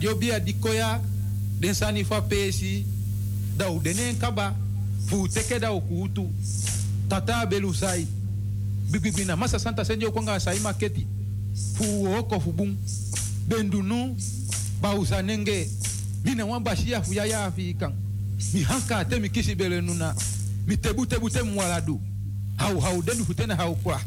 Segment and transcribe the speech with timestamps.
[0.00, 1.00] Yo bia dikoya
[1.60, 2.84] den sani fa pesi
[3.56, 4.54] da u denen kaba
[5.06, 6.30] fu teke da ukutu
[7.08, 8.06] tata belu sai
[8.90, 11.06] bibibina masa santa senjo kwanga sai maketi
[11.74, 12.76] fu oko fu bum
[13.48, 14.16] bendunu
[14.82, 15.70] ba usanenge
[16.24, 17.92] mina wamba shia fu yaya afikan
[18.54, 20.14] mi hanka te mi kisi bele nuna
[20.66, 22.00] mi tebu tebu te mwaladu
[22.56, 24.00] hau hau denu futena hau kwa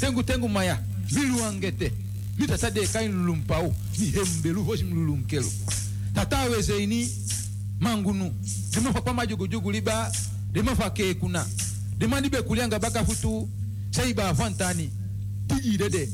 [0.00, 0.78] tengu tengu maya
[1.12, 1.44] milu
[2.38, 3.74] Mi tata de kain lulum pao.
[3.98, 5.48] Mi hembelu mitatadeka mlulum kelo
[6.14, 7.08] tata weze ini
[7.80, 8.30] mangunu
[8.74, 9.14] dema fakwa
[9.46, 10.12] jogo liba
[10.52, 11.46] dema fakekuna
[11.98, 13.48] dema be kulianga baka bakafutu
[13.90, 14.90] seiba afantani
[15.48, 16.08] tijidede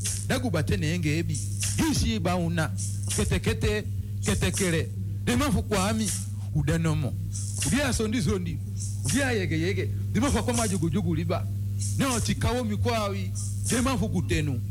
[0.87, 1.39] enge ebi.
[1.77, 2.71] Hisi ba una.
[3.15, 3.83] Kete kete
[4.23, 4.89] ketekete ketekele
[5.23, 6.09] dema fukwami
[6.55, 7.13] udanomo
[7.67, 8.57] udia sondi sondi.
[9.05, 9.89] Udia yege yege.
[10.11, 11.47] Dema fakwa jogo liba
[11.97, 13.31] neo tikawo mikwawi
[13.69, 14.61] dema fukutenu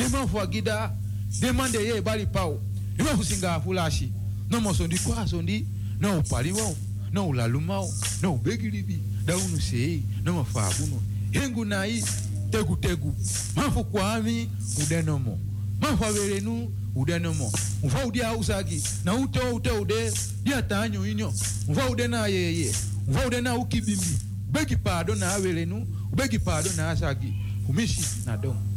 [0.00, 0.92] demanfuagida
[1.40, 2.62] demande ye ebali pawo
[2.98, 4.12] imakusinga afulashi
[4.50, 5.66] nomosondi kwasondi
[6.00, 6.76] noupaliwawo
[7.12, 12.04] noulalumawo noubegilibi daunuseyi nomafabuno hengu nae,
[12.50, 13.14] tegu tegu.
[13.56, 14.48] mafu kwami
[14.82, 15.38] udenomo
[15.80, 17.52] mafu averenu udenomo
[17.84, 18.82] mfa udi usagi.
[19.04, 20.12] Na ute ute ude.
[20.42, 21.32] Diatanyo inyo.
[21.68, 22.74] Mfa ude na yeye
[23.08, 24.18] mfa ude na ukibimbi.
[24.48, 27.34] Ubegi pado na averenu ubegi pado na asaki
[27.68, 28.69] umishi na domo.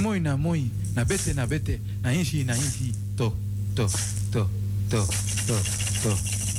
[0.00, 3.32] Moi na moi na bete na bete na inshi na inshi to
[3.76, 3.86] to
[4.32, 4.48] to
[4.90, 5.00] to
[5.46, 5.70] to
[6.02, 6.10] to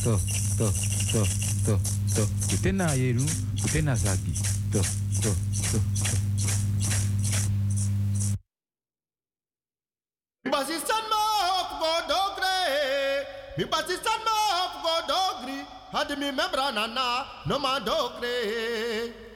[0.04, 0.14] to
[0.58, 0.68] to
[1.12, 1.22] to
[1.66, 1.74] to
[2.16, 3.26] to kutena yeru
[3.62, 4.34] kutena zagi
[4.72, 4.82] to
[5.22, 5.32] to
[5.72, 6.12] to to
[10.52, 11.72] Basistan ma hop
[12.12, 12.58] dogre.
[13.58, 15.60] Mi basistan ma hop go dogri.
[15.92, 19.31] Hadi mi membra nana no ma dogre.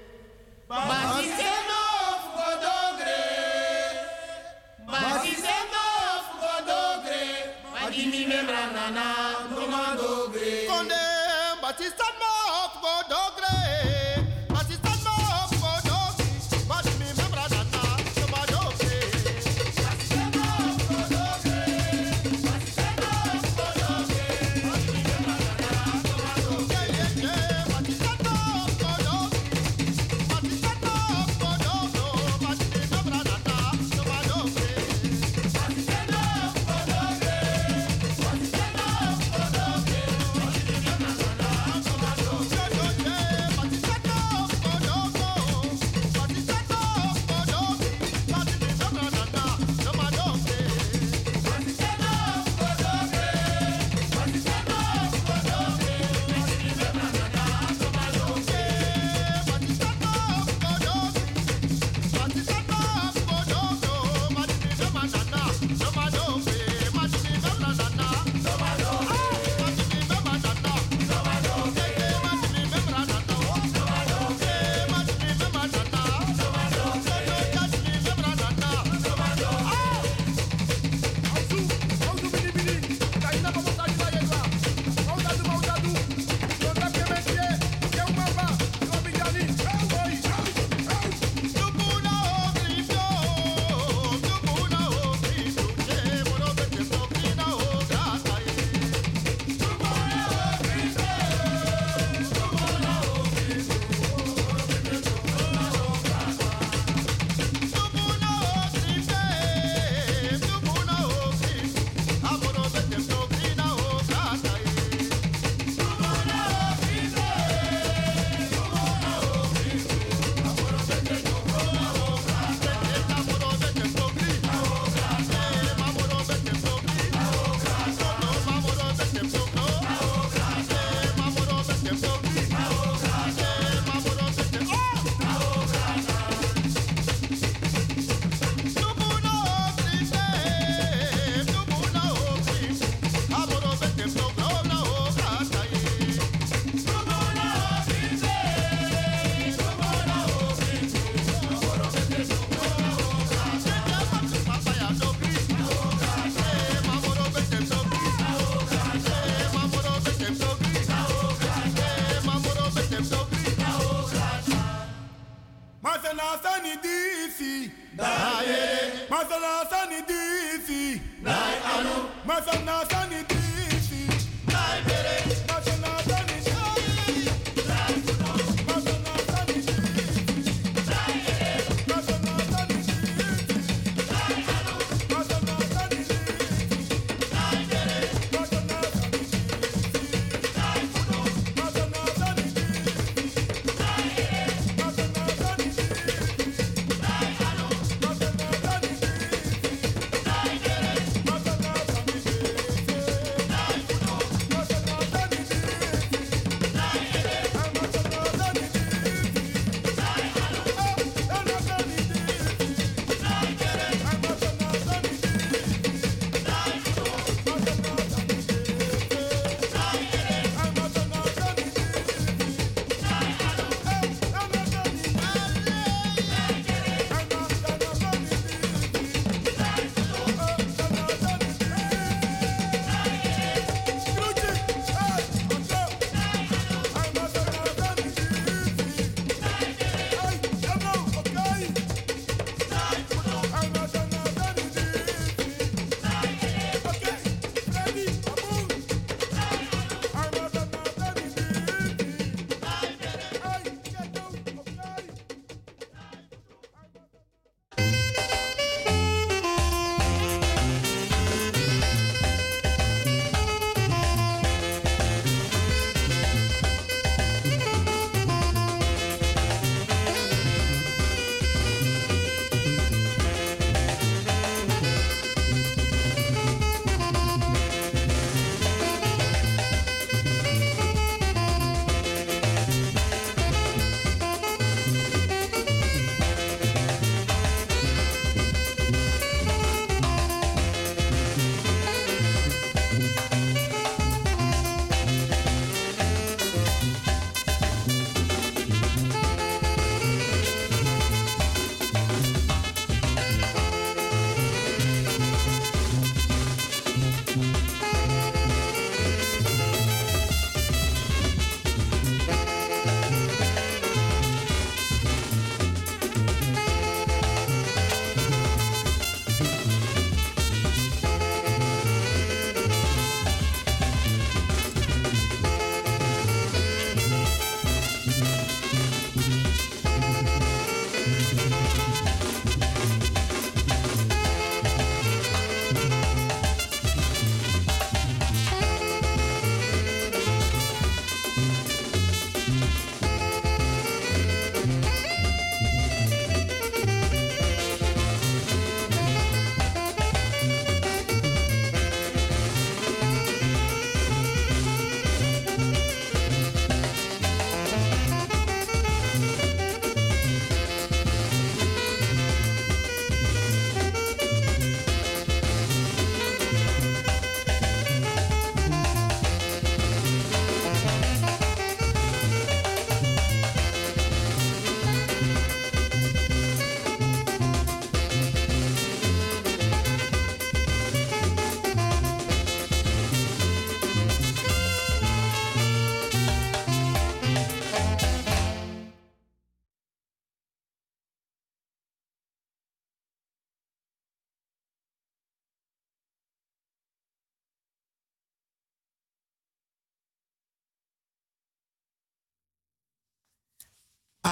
[11.77, 12.14] that is that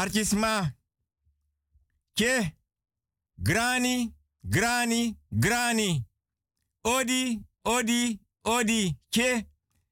[0.03, 0.75] Artisma.
[2.13, 2.51] Ke.
[3.37, 6.05] Grani, grani, grani.
[6.81, 8.97] Odi, odi, odi.
[9.09, 9.47] Ke.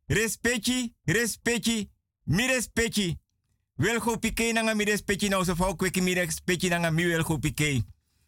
[0.07, 1.89] Respecti, respecti.
[2.23, 3.19] Mi respecti.
[3.75, 7.23] Wel go pike nanga mi respecti na so fau kweki mi respecti nanga mi wel.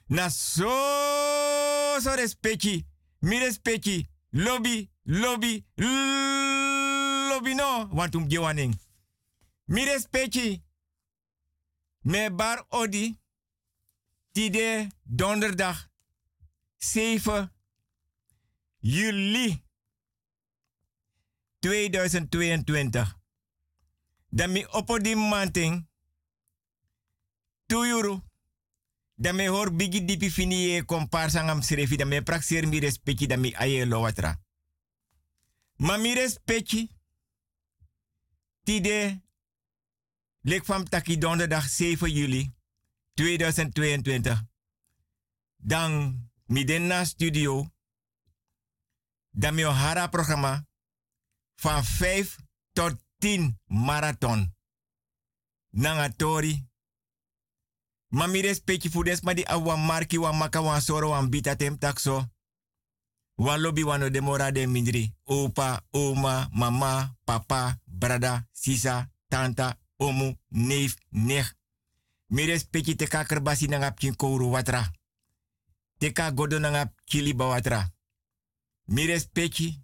[0.08, 0.70] Na so
[2.00, 2.86] so respecti.
[3.20, 4.08] Mi respecti.
[4.32, 5.66] Lobby, lobby,
[7.30, 7.90] lobby no.
[7.92, 8.74] Want um gewaning.
[9.66, 10.62] Mi respecti.
[12.04, 13.22] Me bar odi.
[14.32, 15.90] Tide donderdag
[16.78, 17.52] 7
[18.80, 19.64] juli
[21.60, 23.22] 2022.
[24.30, 25.88] Dan mi oppo di manting.
[27.66, 28.22] Tu
[29.16, 31.96] Dan me hor bigi dipi fini ye komparsa ngam srefi.
[31.96, 34.40] Dan me praxer mi respecti dan mi aye lo watra.
[35.76, 36.90] Ma mi respecti.
[38.64, 39.22] Tide
[40.44, 42.54] Lek van taki donderdag 7 juli
[43.14, 44.48] 2022.
[45.58, 47.72] Dan midden na studio.
[49.32, 50.66] Dan hara programma
[51.56, 52.36] van 5
[52.74, 54.56] tot 10 marathon.
[55.70, 56.68] Nangatori.
[58.08, 61.56] Ma mi respecti fu des ma di awa marki wa maka wa soro wa bita
[61.56, 62.32] tem takso.
[63.36, 65.16] Wa lobby wa no demora de mindri.
[65.24, 71.56] Opa, oma, mama, papa, brada, sisa, tanta, omu, neef, nech.
[72.28, 74.92] Mi respecti te ka kerbasi nangap kin kouru watra.
[75.98, 77.94] Te ka godo nangap kili ba watra.
[78.86, 79.84] Mi respecti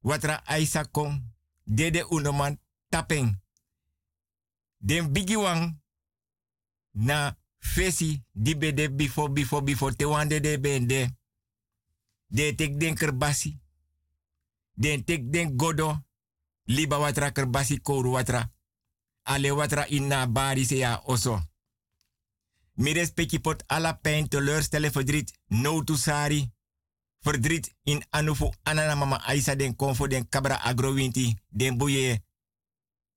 [0.00, 1.22] watra aisa kong
[1.64, 3.40] dede unoman tapeng.
[4.76, 5.80] Den bigi wang
[6.90, 11.16] na fesi di bede before before before te wande de bende.
[12.26, 13.58] De tek den kerbasi.
[14.72, 16.04] Den tek den godo
[16.64, 18.50] liba watra kerbasi kouru watra.
[19.22, 21.40] Ale watra inna bari se ya oso.
[22.74, 26.52] Mi respecti pot alla pijn, teleurstellen, verdriet, noodtoesari.
[27.20, 32.22] Verdriet in anufu anana mama aisa den konfo den kabra agrowinti, den boye,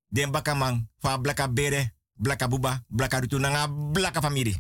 [0.07, 3.39] den bakamang, fa blaka bere, blaka buba, blaka rutu
[4.21, 4.55] famiri.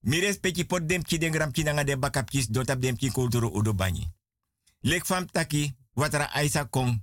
[0.00, 3.10] Mi respecti pot dem ki den gram ki nanga den bakapkis dotap dem ki
[3.52, 4.12] udo banyi.
[4.80, 7.02] Lek fam taki, watra aisa kong.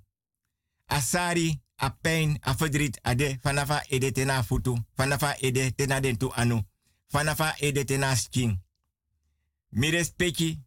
[0.85, 6.31] Asari, a pijn, a verdriet, ade, fanafa ede tena futu, fanafa ede tena den tu
[6.33, 6.61] anu,
[7.07, 8.61] fanafa ede tena skin.
[9.69, 10.59] Mi respecti,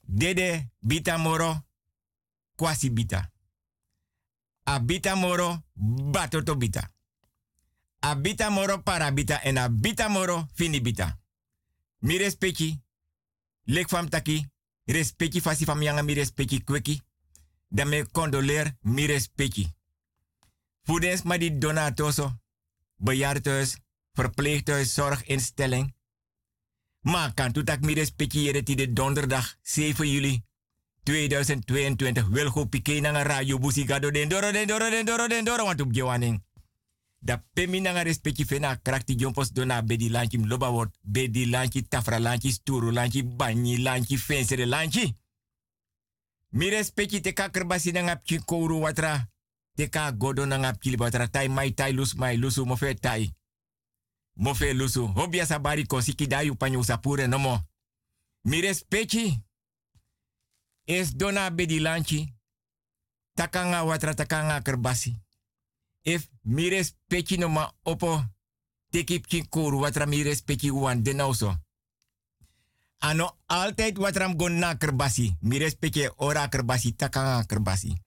[0.00, 1.64] dede bita moro,
[2.56, 3.30] kwasi bita.
[4.64, 5.62] A bita moro,
[6.12, 6.90] batoto bita.
[8.00, 11.18] A bita moro para bita en a bita moro fini bita.
[11.98, 12.82] Mi respecti,
[13.64, 14.46] lek fam taki,
[14.84, 17.02] respecti fasi fam yanga mi respecti kweki
[17.72, 19.66] dan me condoleer mi respecti.
[20.82, 22.32] Voedens maar die donatoso,
[22.96, 23.76] bejaardenhuis,
[24.12, 25.94] verpleeghuis, zorginstelling.
[27.00, 30.42] Maar kan toetak mi respecti jere de donderdag 7 juli
[31.02, 35.64] 2022 wil go pike na radio busigado den doro den doro den doro den doro
[35.64, 36.44] want op gewaning.
[37.18, 42.18] Da pemi na respecti fena krakti jompos dona bedi lanchi loba word bedi lanchi tafra
[42.18, 45.21] lanchi sturu lanchi banyi lanchi fensere lanchi.
[46.52, 49.28] Mi respecti te ka kerbasi na ngap kouru watra.
[49.76, 51.28] Te ka godo na ngap kili watra.
[51.28, 53.34] Tai mai tai lus mai lusu mo fe tai.
[54.34, 55.06] Mo fe lusu.
[55.06, 57.60] Hobia sabari kosiki dayu panyo sapure no mo.
[58.44, 59.42] Mi respecti.
[60.86, 62.34] Es dona bedi lanchi.
[63.34, 65.16] Takanga watra takanga kerbasi.
[66.02, 68.24] If mi respecti no ma opo.
[68.90, 71.56] Tekip kin kouru watra mi respecti wan denauso.
[73.02, 75.36] Ano altijd wat ram gon na kerbasi.
[75.40, 78.02] Mi respecte ora kerbasi takanga kerbasi.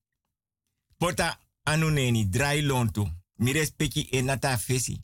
[0.98, 3.12] Porta anu neni dry lontu.
[3.36, 5.00] Mi respecte enata fesi.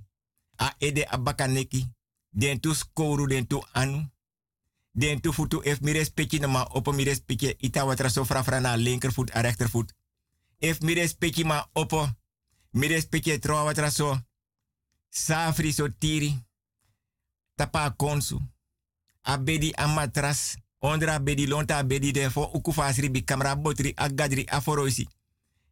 [0.55, 1.91] A ede abakaneki.
[2.29, 4.09] Den tu skoru den tu anu.
[4.91, 8.59] Den tu futu ef mi respecte na ma opo mi respecte ita watra so fra
[8.59, 9.93] na linkervoet a rechtervoet.
[10.57, 12.09] Ef mi respecte ma opo.
[12.69, 14.19] Mi respecte tro watra so.
[15.09, 16.45] Safri tiri.
[17.55, 18.50] Tapa konsu
[19.23, 25.07] abedi amatras ondra bedi lonta abedi de fo ukufasri bi kamera botri agadri aforoisi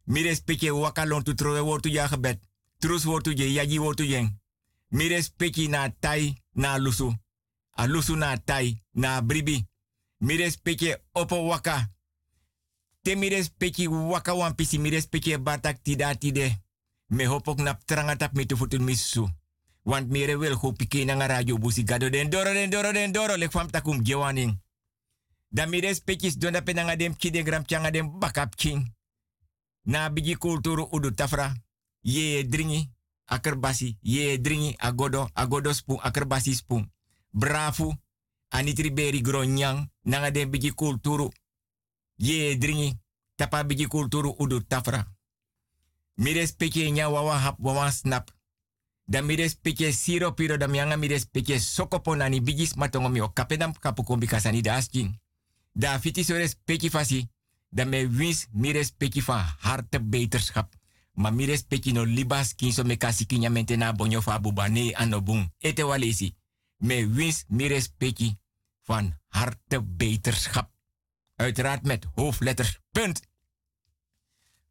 [0.06, 2.38] mi speke waka lontu trowe wortu ya gebed
[2.78, 4.40] trus wortu je yaji wortu yen
[4.90, 7.14] mi speki na tai na lusu.
[7.76, 9.66] A lusu na tai na bribi.
[10.20, 11.88] Mi speke opo waka.
[13.02, 16.60] Te mi speki waka wan pisi mi speke batak tida tide
[17.08, 19.28] me hopok nap trangatap mi tu misu
[19.90, 23.36] want mere wil go pike na radio busi gado den doro den doro den doro
[23.36, 24.58] lek fam takum gewaning.
[25.48, 28.94] Da mire spekis donda penanga dem kide gram changa dem bakap king.
[29.84, 31.54] Na bigi kulturu udu tafra.
[32.00, 32.90] Ye dringi
[33.26, 33.98] akerbasi.
[34.00, 36.90] Ye dringi agodo agodo spoon akerbasi spoon.
[37.32, 37.94] Brafu
[38.50, 41.30] anitri beri gronyang nanga dem bigi kulturu.
[42.16, 42.98] Ye dringi
[43.36, 45.04] tapa bigi kulturu udu tafra.
[46.16, 48.30] Mire speki nya wawa hap wawa snap
[49.10, 53.72] dan mi respecte siro piro da mianga mi respecte sokopo bigis matongo mi o kapedam
[53.72, 55.18] kapu kombi kasani da askin.
[55.72, 56.34] Da fiti so
[56.90, 57.28] fasi,
[57.68, 58.72] da me wins mi
[59.26, 60.72] van harte beterschap.
[61.14, 61.46] Ma mi
[61.92, 65.50] no libas kinso me kasi kinyamente na bonyo fa bubane anobung.
[65.58, 65.82] Ete.
[66.78, 68.38] Me wins mi respecte
[68.84, 70.70] van harte beterschap.
[71.36, 72.78] Uiteraard met hoofdletters.
[72.92, 73.20] Punt.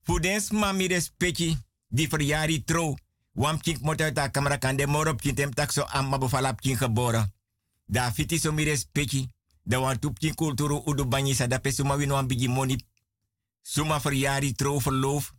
[0.03, 1.57] Voedens ma mi respecte
[1.89, 2.95] die verjari trouw
[3.39, 6.59] Wam kink mot uit de camera kan de morop kink tem tak so amma befalap
[6.59, 7.33] kink geboren.
[7.85, 9.29] Da fiti so mi respecti.
[9.63, 12.75] Da wan tup kink kulturu udu banyi sa da pe suma win wan bigi moni.
[13.61, 15.33] Suma verjari trouw verloof.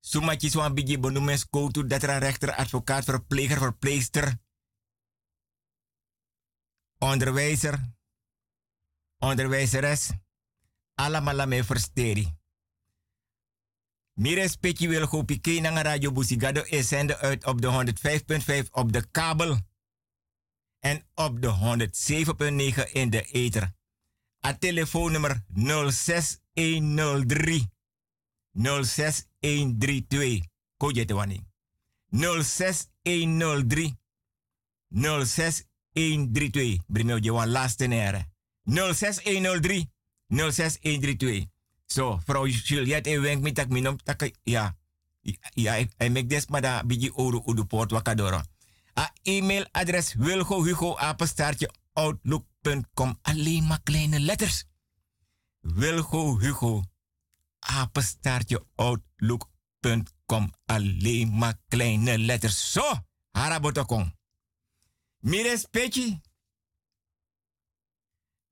[0.00, 4.38] Suma kis wan bigi benoemen koutu datra rechter, advocaat, verpleger, verpleegster.
[6.98, 7.78] Onderwijzer.
[9.18, 10.10] Onderwijzeres.
[10.94, 12.37] Allemaal me versteri.
[14.18, 17.94] Mire speki wil go pike na radio Busigado is zende uit op de
[18.64, 19.58] 105.5 op de kabel.
[20.78, 23.72] En op de 107.9 in de ether.
[24.46, 27.70] A telefoonnummer 06103
[28.52, 30.40] 06132.
[30.76, 31.46] Koje te wani.
[32.10, 33.98] 06103
[34.88, 36.78] 06132.
[36.86, 38.26] Brimeo je wan laatste nere.
[38.64, 39.90] 06103
[40.26, 41.46] 06132.
[41.88, 44.76] So, vrouw Juliette en wenk mi tak minom tak ja.
[45.54, 48.42] Ja, ik mek des maar da bigi oru udu port wakadoro.
[48.98, 53.18] A e-mailadres wilgo hugo apenstaartje outlook.com.
[53.22, 54.64] Alleen maar kleine letters.
[55.60, 56.82] Wilgo hugo
[57.58, 60.52] apenstaartje outlook.com.
[60.66, 62.72] Alleen maar kleine letters.
[62.72, 64.14] Zo, harabotokon.
[65.18, 66.20] Mires petje.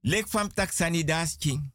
[0.01, 1.75] Lek van taksani daasking.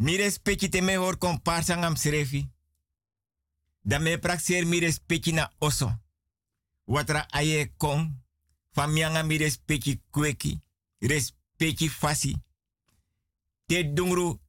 [0.00, 2.48] Mi respecti te me hor komparsa ngam srefi.
[3.82, 5.90] Da me praxer mi respecti na oso.
[6.84, 8.08] Watra aye kong.
[8.72, 10.60] Famianga mi respecti kweki.
[10.98, 12.36] Respecti fasi.
[13.66, 14.40] Te dungru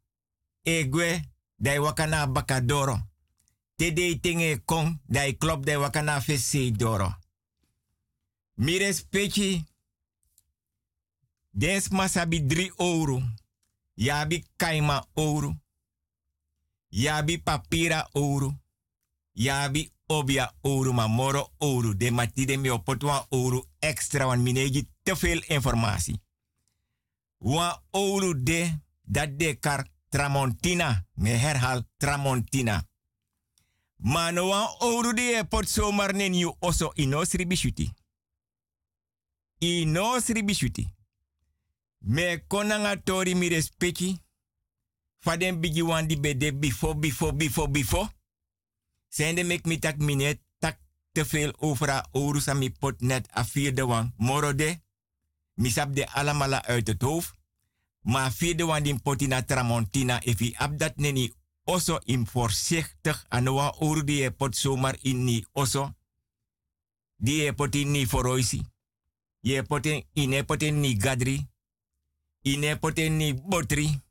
[0.61, 1.21] egwe
[1.55, 2.97] dai wakana bakadoro.
[3.75, 7.15] Te de tinge kong dai klop dai wakana fese doro.
[8.53, 9.65] Mi respecti.
[11.49, 13.21] Des masabi 3 euro.
[14.01, 15.55] Yabi kaima ouro.
[16.89, 18.53] Yabi papira ouro.
[19.33, 21.93] Yabi obia ouro ma moro ouro.
[21.93, 26.19] De matide mi opotwa ouro extra wan mineji te veel informatie.
[27.37, 31.05] Wa ouro de dat de kar tramontina.
[31.13, 32.83] Me herhaal tramontina.
[33.95, 37.91] Mano wan ouro de pot zomaar nen you oso inosri bishuti.
[39.59, 40.93] Inosri bishuti.
[42.01, 44.21] Me konanga tori mi respecti.
[45.19, 48.09] Faden bigi wan di bede before, before, before, before.
[49.07, 50.79] Zende mek mi tak minet tak
[51.11, 54.13] te veel over a orusa mi pot net a vierde wan.
[54.17, 54.81] Moro de.
[55.53, 57.33] Mi sap de alamala uit het hoofd.
[58.01, 60.21] Ma vierde wan din poti na tramontina.
[60.23, 61.33] If abdat neni
[61.63, 63.25] oso im voorzichtig.
[63.29, 65.93] Anoa oru die e pot zomaar in ni oso.
[67.15, 68.65] Die e ni foroisi.
[69.39, 69.63] Je
[70.13, 71.50] ine poti ni gadri.
[72.41, 74.01] Ine poti ni botri.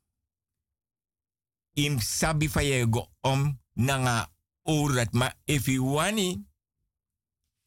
[1.73, 4.29] Im sabi fa ye go om nanga
[4.63, 5.13] orat.
[5.13, 6.45] Ma if wani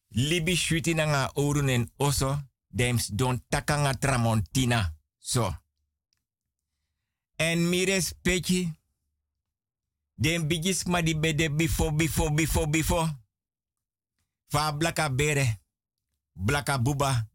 [0.08, 2.38] libi shuti nanga orunen oso.
[2.68, 4.94] Dems don takanga tramontina.
[5.18, 5.54] So.
[7.36, 8.72] En mires peki.
[10.14, 13.08] Den bigis ma di bede bifo, bifo, bifo, bifo.
[14.48, 15.60] Fa blaka bere.
[16.32, 17.28] Blaka buba.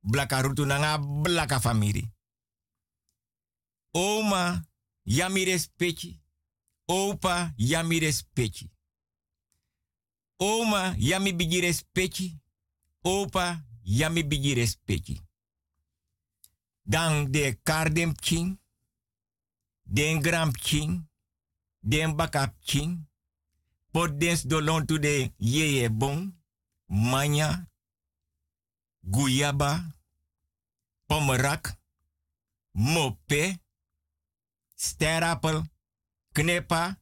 [0.00, 2.13] Blaka rutu nanga blaka famiri.
[3.94, 4.64] Oma,
[5.04, 6.20] yamires peki.
[6.86, 8.70] Opa, yamires peki.
[10.38, 12.40] Oma, yami bigires peki.
[13.02, 15.20] Opa, yami bigires peki.
[16.82, 18.58] Dan de kardem king
[19.84, 21.08] den gram king,
[21.80, 23.06] den bakap king,
[23.90, 26.32] pot dens dolon to de yeye bon,
[26.86, 27.68] manya,
[29.00, 29.92] guyaba,
[31.06, 31.78] pomerak,
[32.72, 33.58] mope,
[34.74, 35.62] sterapel,
[36.32, 36.98] knepa,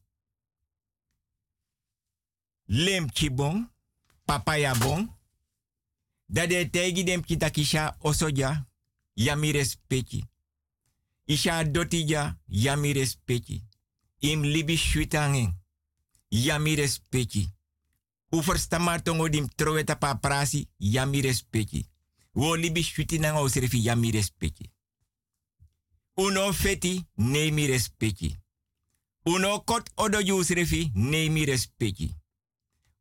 [2.64, 3.70] lemchi bon,
[4.24, 5.10] papaya bon,
[6.26, 8.66] dat de tegi dem kitakisha osoja,
[9.14, 10.30] yami respecti.
[11.24, 13.62] Isha dotija yami respecti.
[14.18, 15.60] Im libi shwitangin.
[16.28, 17.48] Yami respecti.
[18.30, 18.58] Ufer
[19.02, 21.88] tongo dim troweta pa prasi yami respecti.
[22.32, 24.71] Wo libi shwiti nanga osrefi yami respecti.
[26.14, 28.36] Uno feti nemi respecti.
[29.24, 32.16] Uno kot odo yusrefi nemi respecti.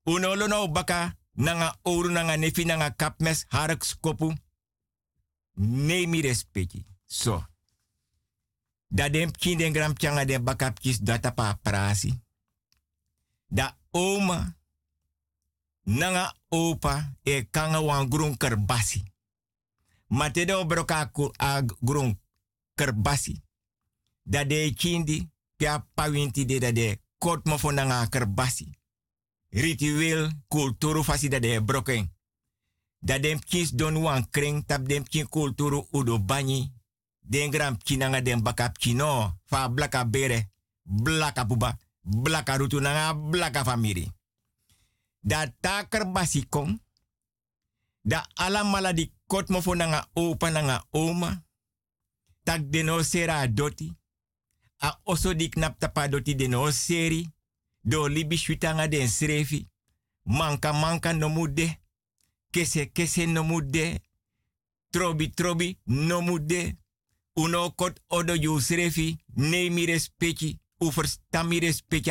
[0.04, 4.34] Uno lono baka nanga oru nanga nefi nanga kapmes harak skopu.
[5.56, 6.86] Nemi respecti.
[7.06, 7.46] So
[8.88, 12.22] da den kin den gram changa den bakapkis data pa prasi.
[13.48, 14.58] Da oma
[15.84, 19.04] nanga opa e kanga wan grun kerbasi.
[20.08, 22.21] Mate de obroka a grun
[22.82, 23.42] kerbasi.
[24.24, 27.00] Da de kindi pia pawinti de da de
[27.58, 28.68] fo nanga kerbasi.
[29.50, 32.10] Ritueel kulturu fasi da de broken.
[33.00, 36.72] Da dem kins don wan kring tap dem kin kulturu udo banyi
[37.22, 40.50] den gram kinanga den bakap kino fa blaka bere
[40.84, 44.12] blaka buba blaka rutu nanga blaka famiri
[45.24, 46.80] da taker basikong
[48.04, 49.62] da ala mala di kot mo
[50.14, 51.44] opa nanga oma
[52.52, 53.88] tak deno sera doti.
[54.84, 57.24] A oso di knap tapa doti deno seri
[57.80, 58.38] do libi
[58.90, 59.70] den srefi
[60.24, 61.80] manka manka no mude.
[62.52, 64.02] Kese kese no mude.
[64.92, 66.78] Trobi trobi no mude.
[67.36, 71.46] Uno kot odo yu srefi, ne mi respecti, u versta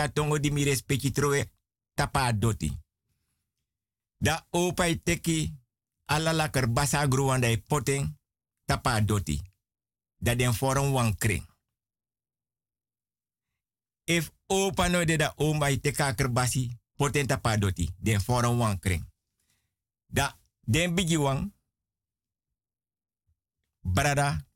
[0.03, 1.51] atongo di mi respecti troe
[1.95, 2.73] tapa doti.
[4.19, 5.53] Da opa teki
[6.07, 8.09] ala la basa gruwanda poteng
[8.65, 9.50] tapa doti.
[10.21, 11.47] Da den forum wan kring.
[14.05, 18.79] If opa no de da oma i teka kerbasi poten tapa doti, den forum wan
[18.79, 19.05] kring.
[20.07, 21.53] Da den bigi wang,
[23.81, 24.47] brada,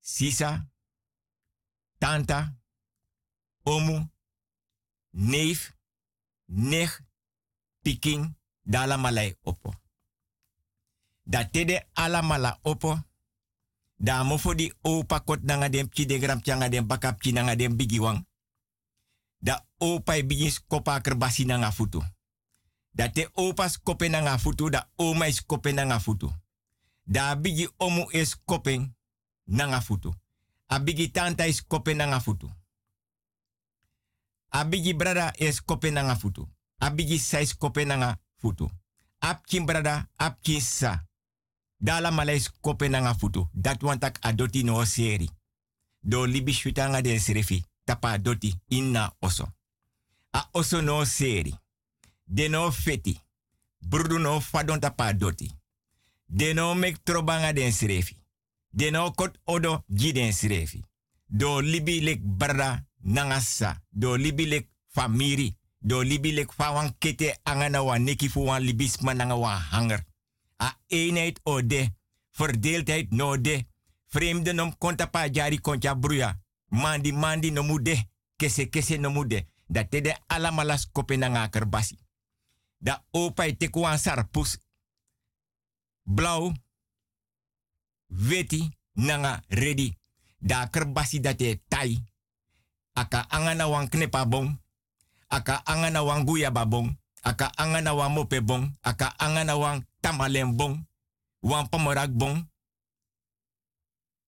[0.00, 0.68] sisa,
[1.98, 2.56] tanta,
[3.62, 4.10] omu,
[5.10, 5.72] neef,
[6.44, 7.00] nech,
[7.82, 9.74] piking, dala malai opo.
[11.22, 12.98] Da tede ala mala opo,
[13.96, 16.88] da mofo di opa kot nanga dem chi de gram dem
[17.56, 18.26] dem bigiwang.
[19.40, 22.02] Da opa e bigin skopa kerbasi nanga futu.
[22.92, 26.00] Da te opa skope nanga futu, da oma is skope nanga.
[27.04, 28.94] Da bigi omu is kopeng,
[29.44, 30.14] nanga futu.
[30.68, 32.50] Abigi tanta is kope nanga futu.
[34.50, 36.48] Abigi brada is kope nanga futu.
[36.80, 38.70] Abigi sa is kope nanga futu.
[39.66, 41.04] Brada, apkin sa.
[41.78, 43.48] Dala mala is kope nanga futu.
[43.52, 45.30] Dat wantak adoti no seri.
[46.00, 47.64] Do libi shutanga den serefi.
[47.84, 49.52] Tapa adoti inna oso.
[50.30, 51.54] A oso no seri.
[52.24, 53.20] De no feti.
[53.78, 55.50] Brudu no fadon tapa adoti.
[56.26, 58.16] De no mek trobanga den serefi
[58.76, 60.84] deno kot odo giden srefi.
[61.26, 63.82] Do libi lek barra nangasa.
[63.90, 65.56] Do libi lek famiri.
[65.80, 70.04] Do libi lek fawan kete angana wa neki fu wan libisma nanga wa hanger.
[70.56, 71.94] A eenheid o de.
[72.30, 73.66] Verdeeldheid no de.
[74.52, 76.40] Nom konta pa jari kontja bruya.
[76.68, 78.08] Mandi mandi no mude.
[78.36, 79.46] Kese kese no mude.
[79.66, 81.98] Dat te de alamalas kope nanga kerbasi.
[82.78, 84.58] Da opa te kuan sarpus.
[86.02, 86.52] Blauw,
[88.06, 89.96] weti nanga ready.
[90.38, 92.04] Da kerbasi dat e tai.
[92.92, 94.60] Aka angana wan knepa bon.
[95.28, 96.98] Aka angana wan guya babong.
[97.22, 98.76] Aka angana wan mope bon.
[98.80, 100.86] Aka angana wan tamalen bon.
[101.42, 102.46] Wan pomorak bon.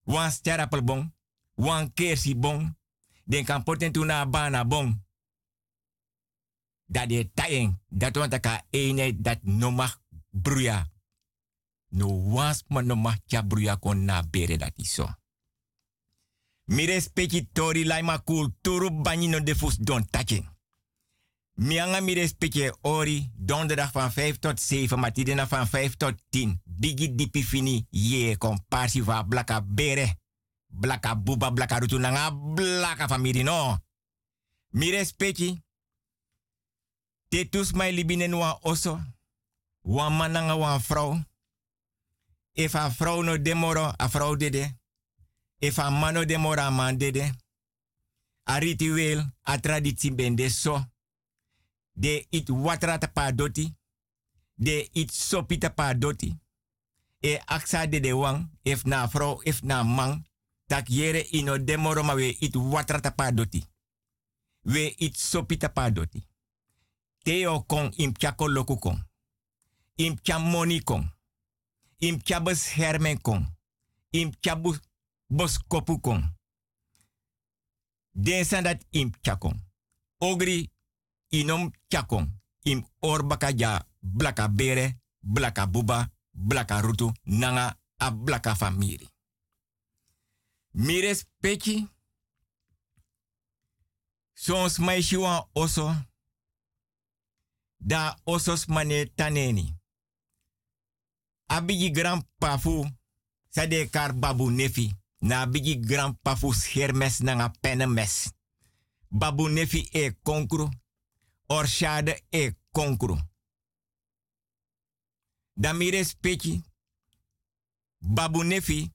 [0.03, 1.07] Wan sterapel bon.
[1.55, 2.75] Wan kersi bon.
[3.23, 5.05] Den kan poten tuna bana bon.
[6.85, 7.81] Dat de tayen.
[7.87, 10.87] Dat want aka eenheid dat no mag bruya.
[11.89, 15.07] No was ma no mag ja kon na bere dat iso.
[16.65, 20.57] Mi respecti tori lai ma kulturu banyi no de fus don tachen.
[21.59, 26.61] Mi anga mi respecti ori donderdag van 5 tot 7, matidena van 5 tot 10.
[26.63, 30.17] Bigi dipi fini ye komparsi va blaka bere.
[30.67, 33.77] Blaka buba blaka rutu nanga blaka famiri no.
[34.69, 35.61] Mi respecti.
[37.27, 38.99] Tetus mai libinen wa oso.
[39.81, 41.23] Wan mananga wan vrouw.
[42.53, 44.77] If a vrouw no demoro, a vrouw dede.
[45.57, 47.31] If a mano demoro, a man dede.
[48.43, 50.85] A ritueel, a traditie bende so.
[51.99, 53.75] De it watra pa doti.
[54.55, 56.37] De it sopita pa doti.
[57.19, 60.25] E aksa de de wang, if na vrouw, if na man.
[60.67, 63.63] Tak yere ino demoro ma we it watra pa doti.
[64.61, 66.23] We it sopita pa doti.
[67.23, 69.03] Teo kon im chako loku kon.
[69.95, 71.11] Im moni kon.
[71.97, 73.57] Im beschermen kon.
[74.09, 74.31] Im
[75.27, 76.37] boskopu kon.
[80.17, 80.69] Ogri
[81.29, 82.41] inom chakon.
[82.63, 89.07] Im orbaka ja blaka bere, blaka buba, blaka rutu, nanga a blaka famiri.
[90.71, 91.87] Mires pechi.
[94.33, 95.95] Sons maishiwa oso.
[97.77, 99.75] Da osos mane taneni.
[101.47, 102.85] Abigi grandpa fu.
[103.49, 104.93] Sade kar babu nefi.
[105.21, 108.33] Na bigi grandpa fu schermes na nga pennemes.
[109.09, 110.69] Babu nefi e konkru.
[111.51, 113.17] Orshade e konkru.
[115.53, 116.63] Da mi respecti.
[117.97, 118.93] Babu nefi.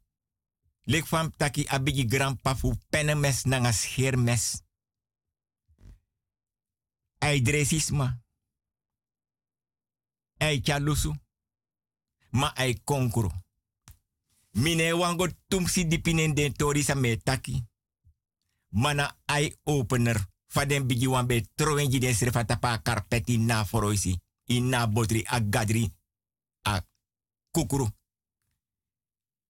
[0.85, 4.63] Lek fam taki abigi grandpa fu pennemes na nga schermes.
[7.19, 8.23] Ai dresisma.
[10.39, 11.15] Ai chalusu.
[12.31, 13.31] Ma ai konkru.
[14.51, 16.85] Mine wango tumsi dipinen den tori
[17.23, 17.65] taki.
[18.69, 20.34] Mana eye opener.
[20.55, 24.15] Faden bigi wan be trowenji den srefata pa karpeti na foroisi.
[24.47, 25.93] Ina botri a gadri
[26.63, 26.81] a
[27.51, 27.89] kukuru.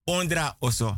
[0.04, 0.96] Ondra oso.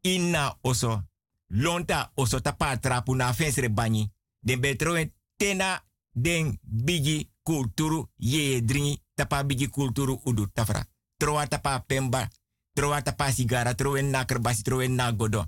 [0.00, 1.02] Inna oso.
[1.48, 3.34] Lonta oso tapa trapu na
[3.70, 4.12] bani.
[4.40, 10.86] Den be trowen tena den bigi kulturu ye dringi tapa bigi kulturu udu tafra.
[11.16, 12.28] Troa tapa pemba
[12.76, 15.46] Troa tapa sigara, troen na kerbasi, troen na godo.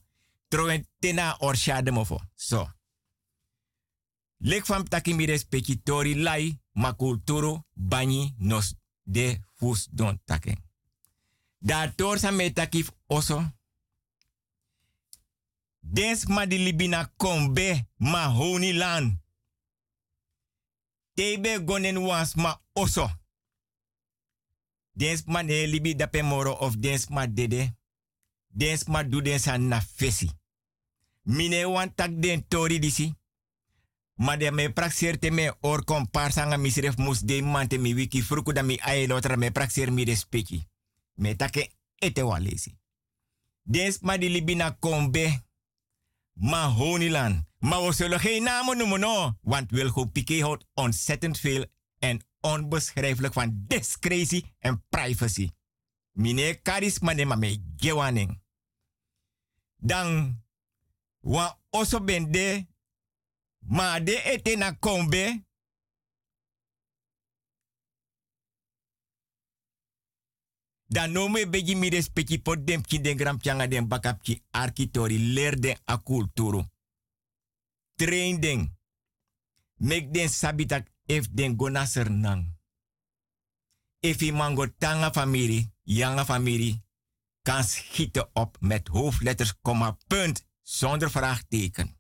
[0.48, 2.20] Troen tena orshade mofo.
[2.34, 2.64] So.
[4.38, 10.57] Lek fam taki mi respecti tori lai ma kulturu bani nos de fus don taken.
[11.59, 11.92] Da
[12.33, 13.42] me takif oso.
[15.81, 19.22] Dens ma di libina kombe ma honi lan.
[21.14, 23.11] Tebe gonen was ma oso.
[24.92, 27.76] Dens ma ne libi dape moro of dens ma dede.
[28.49, 30.30] Dens ma du dens na fesi.
[31.22, 33.17] Mine wan tak den tori disi.
[34.18, 38.52] Ma de me praxer me or komparsa nga misref mus de mante mi wiki fruku
[38.52, 40.66] da mi aye lotra me praxer mi respeki.
[41.14, 42.74] Me take ete walesi.
[43.62, 45.44] Dens ma di libi na kombe.
[46.32, 47.46] Ma honilan.
[47.58, 49.38] Maar we zullen geen namen noemen, no.
[49.42, 51.66] Want Wilgo Piquet houdt ontzettend veel
[51.98, 55.50] en onbeschrijfelijk van discretie en privacy.
[56.12, 58.40] Mine charisma ne mame gewaning.
[59.76, 60.40] Dan,
[61.20, 62.66] wa oso bende,
[63.68, 65.48] ma de ete na kombe,
[70.88, 74.38] Dan no me beji mi respecti pot dem ki den gram pianga den bakap ki
[74.50, 76.64] arkitori leer den a kulturu.
[77.94, 78.78] Train den.
[79.76, 82.56] Mek den sabitak if den gona nang.
[84.00, 86.82] If i mango tanga familie, yanga familie,
[87.42, 91.97] kan schieten op met hoofdletters, komma, punt, zonder vraagteken.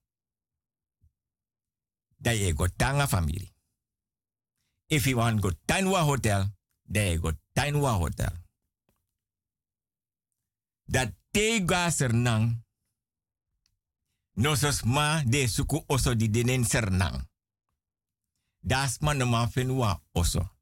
[2.18, 3.52] Je go tanga familie.
[4.86, 6.46] If you want go tanwa hotel,
[6.82, 8.32] dan go tanwa hotel.
[10.84, 11.64] Dat te
[12.12, 12.64] nang,
[14.34, 17.28] nosos ma de suku oso di denen sernang.
[18.60, 20.56] Das man no man fenua oso.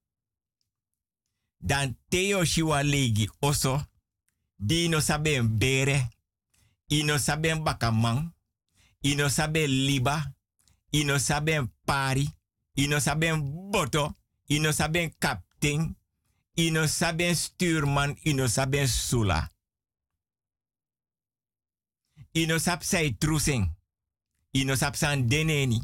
[1.58, 3.86] Dan teo shiwa legi oso.
[4.56, 6.16] Di no sabe bere.
[6.88, 8.32] ino saben bakamang,
[9.02, 10.35] ino saben liba,
[11.00, 12.28] ino saben pari,
[12.74, 14.14] ino saben boto,
[14.46, 15.96] ino saben kapting,
[16.54, 19.50] ino saben stuurman, ino saben sula.
[22.32, 23.76] Ino sap say trusing,
[24.52, 25.80] ino sap san deneni,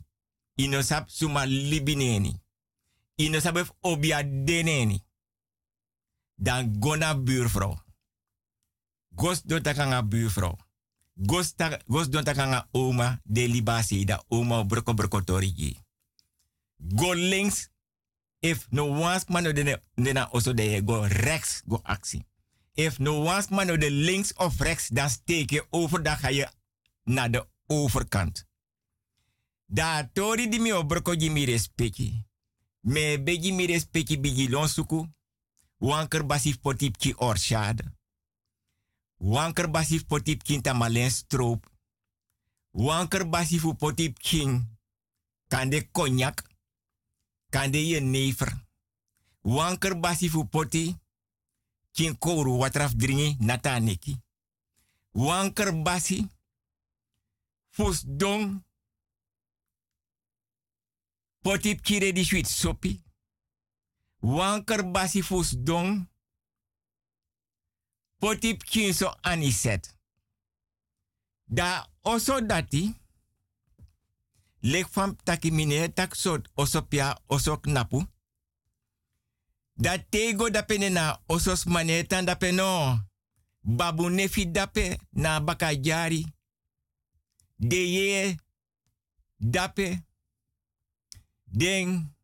[0.56, 2.32] ino sap suma libineni,
[3.16, 5.00] ino sap obia deneni.
[6.36, 7.76] Dan gona buurvrouw.
[9.14, 10.56] Gos do takanga buurvrouw.
[11.14, 15.76] Gos, ta, gos do takanga oma de libasi da oma broko broko torigi.
[16.76, 17.70] Go links.
[18.40, 22.26] If no one's man of the na also de go rechts go actie.
[22.74, 26.48] If no one's man the links of rechts, dan steek je over, dan ga je
[27.04, 28.46] naar de overkant.
[29.66, 32.26] Da tori di mi obroko di mi respecti.
[32.80, 34.48] Me begi mi respecti bigi.
[35.78, 37.84] Wanker basif potip ki orshade.
[39.22, 41.66] Wanker basif potip kinta malen stroop.
[42.70, 44.66] Wanker basif potip king.
[45.48, 46.42] Kande cognac.
[47.48, 48.66] Kande je never.
[49.42, 50.96] Wanker basif poti.
[51.92, 54.16] Kin kouru watraf dringi nataneki.
[55.12, 56.28] Wanker basi.
[57.68, 58.64] Fus dong.
[61.42, 63.02] Potip kire di sweet sopi.
[64.20, 66.11] Wanker basi fus dong.
[68.22, 69.96] Potip kinso aniset.
[71.46, 72.94] Da oso dati.
[74.60, 78.06] Lek fam taki mine tak sot osopia osok napu.
[79.74, 82.98] Da tego dape na osos manetan dape no.
[83.62, 86.26] Babu nefi dape na bakajari.
[87.56, 88.36] De ye
[89.38, 90.02] dape.
[91.46, 92.14] Den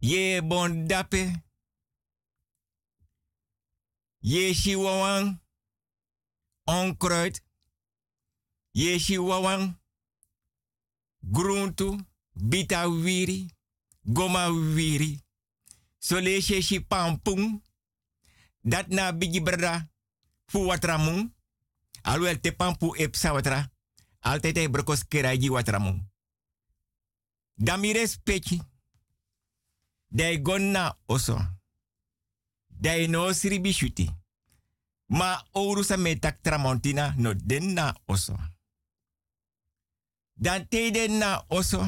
[0.00, 1.43] ye bon dape.
[4.26, 5.40] Ye shiwawan
[6.64, 7.40] onkruid.
[8.72, 9.80] Ye shiwawan
[11.20, 12.00] groentu,
[12.32, 13.50] bita wiri,
[14.02, 15.20] goma wiri.
[15.98, 17.62] So le she shi pampung.
[18.60, 19.90] Dat na bigi brada
[20.46, 21.34] fu watramung.
[22.02, 23.72] Alwel te pampu ep sawatra.
[24.20, 26.10] Altijd e brokos keraji watramung.
[27.54, 28.60] Dami respecti.
[30.08, 31.53] Dai gonna oso.
[32.84, 34.06] Dai no sribi shuti.
[35.06, 38.36] Ma oru sa metak tramontina no den na oso.
[40.34, 41.80] Dan teden na oso.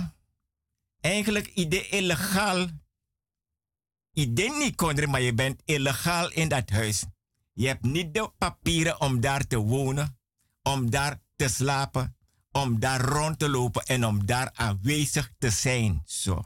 [1.01, 2.69] Eigenlijk ide illegaal.
[4.13, 7.05] Ide niet kondre, maar je bent illegaal in dat huis.
[7.53, 10.19] Je hebt niet de papieren om daar te wonen,
[10.63, 12.17] om daar te slapen,
[12.53, 16.03] om daar rond te lopen en om daar aanwezig te zijn.
[16.05, 16.45] Zo.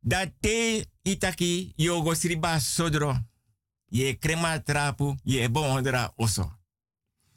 [0.00, 3.18] Dat te itaki yogo sriba sodro.
[3.86, 6.58] Je krema trapu, je bondra oso.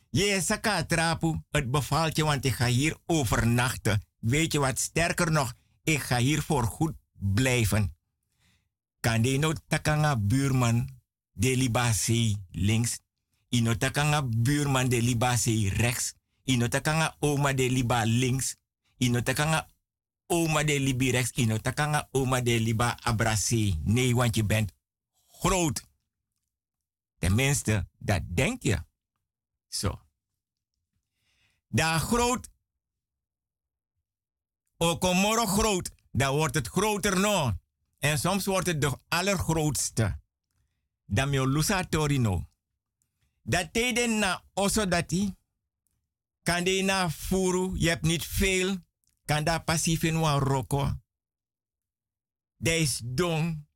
[0.09, 4.01] Je saka trapu, het bevalt je, want ik ga hier overnachten.
[4.20, 5.53] Weet je wat, sterker nog,
[5.84, 7.95] ik ga hier voor goed blijven.
[8.99, 10.89] Kan de no takanga buurman
[11.34, 12.99] de libasi links.
[13.49, 16.14] Ino takanga buurman de libasi rechts.
[16.43, 18.55] Ino takanga oma de liba links.
[18.97, 19.68] Ino takanga
[20.32, 21.32] oma de libi rechts.
[21.32, 23.79] Ino takanga oma de liba abrasi.
[23.84, 24.71] Nee, want je bent
[25.27, 25.89] groot.
[27.17, 28.84] Tenminste, dat denk je.
[29.67, 30.01] Zo.
[31.67, 32.49] Daar groot.
[34.77, 35.03] Ook
[35.47, 35.91] groot.
[36.11, 37.53] Dan wordt het groter nog.
[37.99, 40.19] En soms wordt het de allergrootste.
[41.05, 42.49] Dan mio lusa torino.
[43.41, 45.36] Dat teden na oso dati.
[46.43, 47.71] Kan na furu.
[47.73, 48.77] Je hebt niet veel.
[49.32, 50.91] Kan daar passief in wan roko.
[52.57, 53.67] De is dong.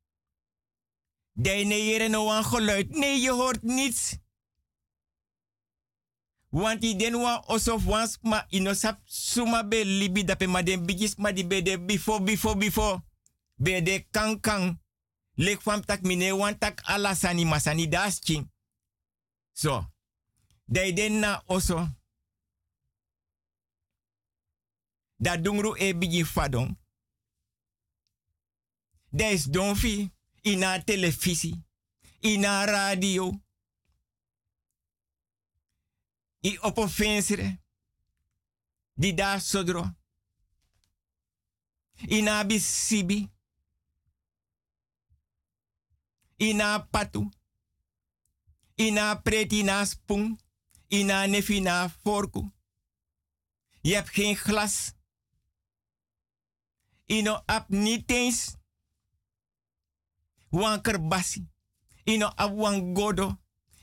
[1.31, 2.89] De ne no wan geluid.
[2.89, 4.17] Nee, je hoort niets.
[6.49, 11.15] Want die den wa osof wans ma inosap suma be libi dape ma den bigis
[11.15, 13.03] ma di be de before before before.
[13.55, 14.81] Be de kan kan.
[15.35, 18.51] Lek tak mine wan tak ala sani masani das ching.
[19.53, 19.85] So.
[20.65, 21.87] Dai den na oso.
[25.18, 26.78] Da dungru e bigi fadon.
[29.09, 30.13] Des donfi.
[30.41, 31.63] Ina televisi.
[32.20, 33.41] Ina radio.
[36.39, 37.63] I opo fensire.
[38.93, 39.95] Di da sodro.
[42.07, 43.32] Ina bisibi.
[46.38, 47.30] Ina patu.
[48.76, 50.39] Ina preti na spoon.
[50.88, 52.51] Ina nefi na vorku.
[53.82, 54.93] Je hebt geen glas.
[57.05, 58.55] Ino ap niet eens.
[60.49, 61.47] Wan kerbasi.
[62.03, 62.51] Ino ap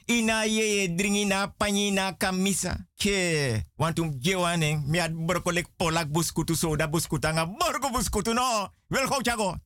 [0.07, 2.87] ina ye dringi na kamisa.
[2.97, 8.69] Ke, want um jewaning, mi ad brokolek polak buskutu soda buskutu anga borgo buskutu no.
[8.89, 9.57] Wel go chago.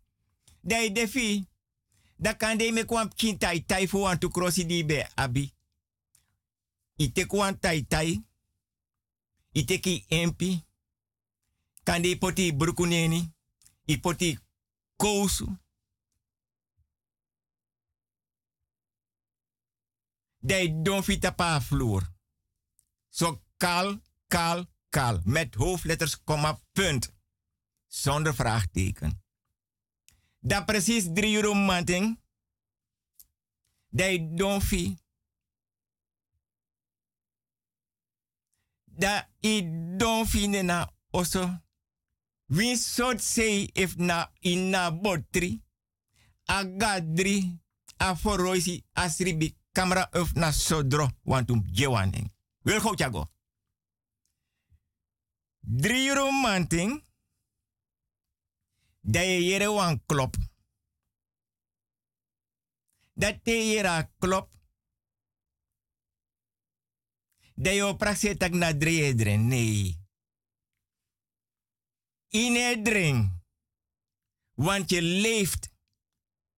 [0.62, 1.46] Dai defi.
[2.18, 5.52] Da kan de me kwam kintai tai fu want to crossi di be abi.
[6.96, 8.24] Ite kwam tai tai.
[9.52, 10.64] Ite ki empi.
[11.84, 13.35] Kan de poti brukuneni.
[13.86, 14.38] I poti
[14.96, 15.58] kousu.
[20.38, 21.02] Dai don
[21.36, 22.14] pa vloer.
[23.08, 25.20] Zo kal, kal, kal.
[25.24, 27.14] Met hoofdletters, komma, punt.
[27.86, 29.22] Zonder vraagteken.
[30.40, 32.20] Da precies drie euro manting.
[33.88, 34.98] Dai don fi.
[38.84, 39.62] Da i
[39.96, 40.46] don fi
[41.10, 41.65] oso.
[42.46, 45.62] Wie soort say if na ina botri.
[46.46, 47.58] Agadri.
[47.98, 52.30] Aforoisi asribi camera of na sodro wantum jewaning.
[52.62, 53.30] Wil go chago.
[55.60, 57.04] Drie euro manting.
[59.00, 60.36] Da je jere wan klop.
[63.14, 64.52] Dat te jera klop.
[67.54, 69.48] Da je praxetak na drie edren.
[69.48, 70.05] Nee.
[72.28, 73.32] In drink.
[74.54, 75.70] Want je leeft.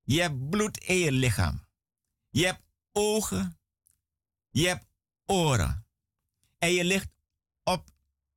[0.03, 1.67] Je hebt bloed in je lichaam.
[2.31, 2.63] Je hebt
[2.93, 3.59] ogen.
[4.51, 4.87] Je hebt
[5.27, 5.87] oren.
[6.59, 7.09] En je ligt
[7.65, 7.91] op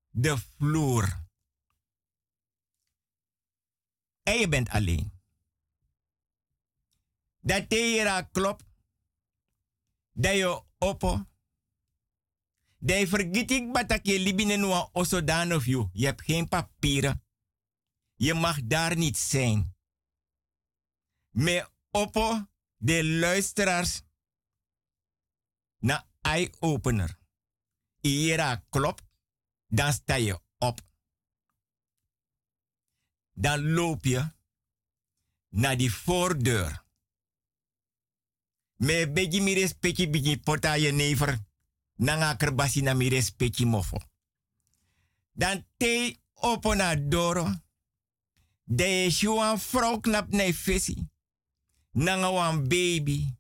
[0.10, 1.24] de vloer.
[4.24, 5.12] En je bent alleen.
[7.40, 8.64] Dat tera klopt.
[10.12, 11.26] Dat je oppo.
[12.84, 15.90] Dat je vergeet ik batak je libine noa osodan of you.
[15.94, 17.24] Je hebt geen papieren.
[18.16, 19.76] Je mag daar niet zijn.
[21.30, 24.02] Me oppo de luisteraars
[25.78, 27.20] na eye-opener.
[28.02, 29.02] Iera klop,
[29.68, 30.82] dan sta je op.
[33.32, 34.32] Dan loop je
[35.50, 36.86] naar die voordeur.
[38.76, 41.50] Me beji mi respecti biji pota je never.
[42.02, 43.98] Nanga kerbasi na mi respecti mofo.
[45.32, 47.46] Dan te opona doro.
[48.64, 51.10] De shuan vrouw knap ne fesi.
[51.92, 53.38] Nanga wan baby.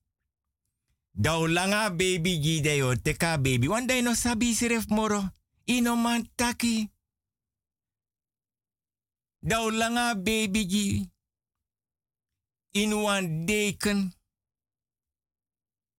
[1.12, 3.68] Dau langa baby gi de teka baby.
[3.68, 5.30] Wan dai no sabi siref moro.
[5.66, 6.92] Ino man taki.
[9.40, 11.10] Langa baby gi.
[12.72, 14.14] In wan deken.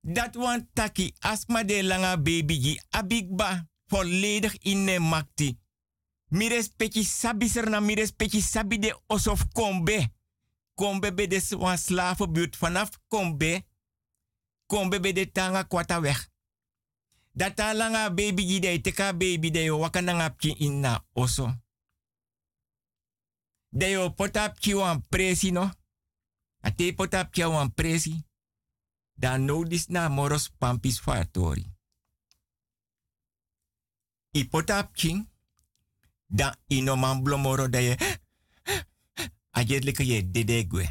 [0.02, 2.80] Dat wan taki asma de langa baby gi.
[2.90, 3.70] Abigba.
[3.86, 5.58] Volledig in ne makti.
[6.28, 10.12] Mires peki sabi ser na mires peki sabi de osof kombe.
[10.74, 13.64] Kombe be de wan slavenbuurt vanaf kombe
[14.66, 16.30] kom bebe de tanga kwata weg.
[17.32, 21.52] Data langa baby gide teka baby de yo wakana pki inna oso.
[23.68, 25.70] De yo potap ki wan presi no.
[26.60, 28.24] Ate potap ki wan presi.
[29.14, 31.64] Dan no dis na moros pampis fatori.
[34.32, 35.12] I potap ki.
[36.26, 37.96] Dan ino man blomoro da ye.
[39.58, 40.86] Ajedlike ye dedegwe.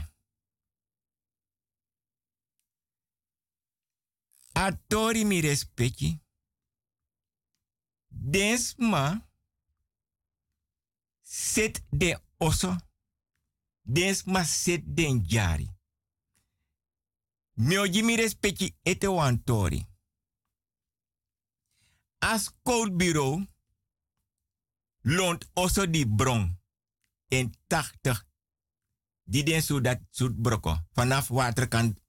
[4.53, 6.19] Atori mi respecti.
[8.07, 9.27] Desma
[11.21, 12.75] set de oso.
[13.81, 15.67] Desma set den jari.
[17.61, 19.87] Mioji mi respecti ete wantori.
[22.17, 23.45] As cold bureau
[25.01, 26.59] loont oso di bron
[27.27, 28.25] in 80.
[29.23, 30.87] Die den zo dat zoet broko.
[30.91, 32.01] Vanaf waterkant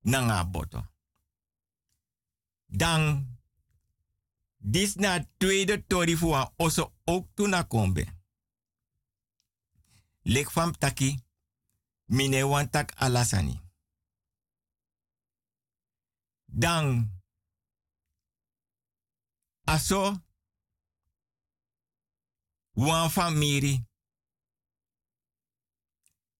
[0.00, 0.86] nanga boto.
[2.66, 3.26] Dan,
[4.56, 8.18] dis na tweede tori voor oso ook tuna kombe.
[10.22, 11.24] Lek taki,
[12.04, 13.69] mine wan tak alasani.
[16.52, 17.08] Dan,
[19.64, 20.20] aso,
[22.74, 23.84] wan famiri,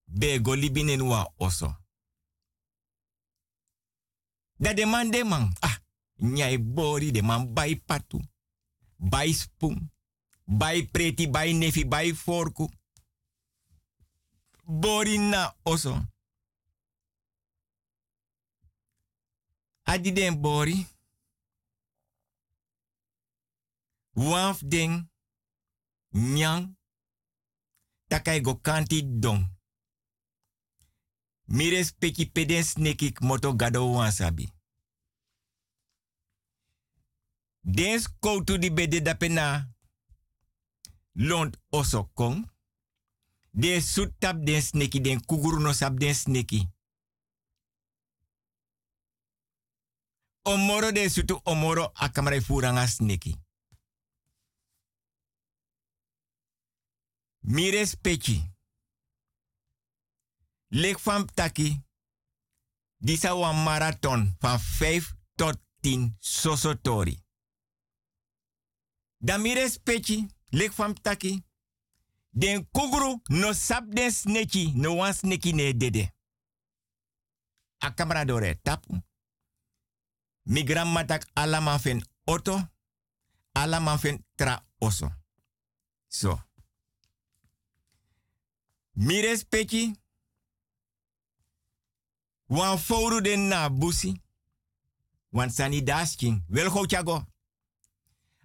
[0.05, 1.75] be golibinen wa oso.
[4.59, 5.77] Da de man de man, ah,
[6.15, 8.19] nyai bori de man bai patu,
[8.97, 9.91] bai spoon,
[10.45, 12.69] bai preti, bai nefi, bai forku.
[14.63, 16.10] Bori na oso.
[19.91, 20.87] Adi den bori.
[24.13, 25.11] Waf den
[26.09, 26.77] nyang.
[28.07, 29.59] Takai go kanti dong.
[31.45, 34.49] Mires peki peden snekik moto gado wansabi.
[37.61, 39.73] Den skoutu di bede dapena
[41.11, 42.49] lont oso kong.
[43.51, 46.15] De sutap den sneki, den kuguru no sap den.
[50.43, 53.35] Omoro de sutu omoro akamare furanga sneki.
[57.39, 58.53] Mires pechi.
[60.67, 61.81] Lek van taki.
[62.97, 67.23] Disa wan marathon van 5 tot 10 sosotori.
[69.17, 70.27] Dan mires pechi.
[70.49, 71.43] Lek taki.
[72.29, 74.71] Den kuguru no sap den sneki.
[74.75, 76.13] No wan sneki ne dede.
[77.77, 79.01] A dore tapu.
[80.43, 82.69] Mi grandma tak alaman oto.
[83.53, 85.11] Alaman fen tra oso.
[86.07, 86.41] So.
[88.91, 89.95] Mi respecti.
[92.45, 94.21] Wan foru den na busi.
[95.29, 96.43] Wan sani dasking.
[96.47, 97.25] Wel go chago.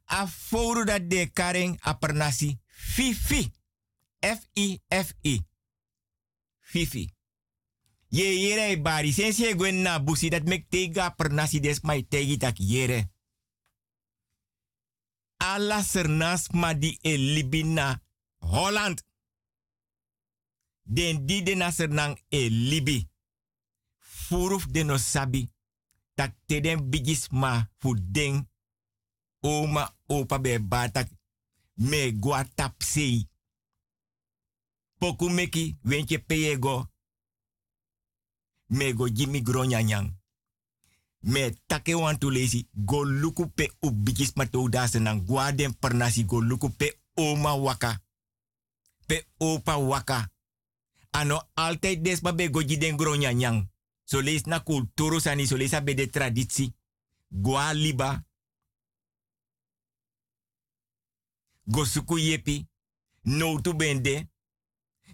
[0.05, 2.59] A foru dat de karen a pernasi.
[2.67, 3.53] Fifi.
[4.21, 5.47] F-I-F-I.
[6.61, 7.16] Fifi.
[8.17, 9.13] Ye yere bari.
[9.19, 13.11] E gwen na busi dat mek tega pernasi des mai tegi tak yere.
[15.37, 18.03] Alla sernas ma di e libina
[18.39, 19.03] Holland
[20.83, 23.09] den di de naser nang e libi.
[23.99, 25.51] Furuf de no sabi.
[26.15, 28.49] Tak te den bigis ma fu den.
[29.41, 31.09] Oma opa be batak.
[31.75, 33.29] Me gwa tap sei.
[34.99, 36.96] Poku meki wentje peyego.
[38.69, 40.15] Me go jimi gronya nyang.
[41.23, 41.95] Me take
[42.31, 42.69] lezi.
[42.75, 46.93] Go luku pe u bigis ma to dasen nang gwa den pernasi go luku pe
[47.17, 48.01] oma waka.
[49.07, 50.31] Pe opa waka
[51.17, 53.69] ano altijd des ma be goji den gronya nyang.
[54.05, 56.73] So na kulturu sani, so be de traditie.
[57.31, 58.25] Gwa liba.
[61.67, 62.67] Gosuku yepi.
[63.25, 64.29] No bende.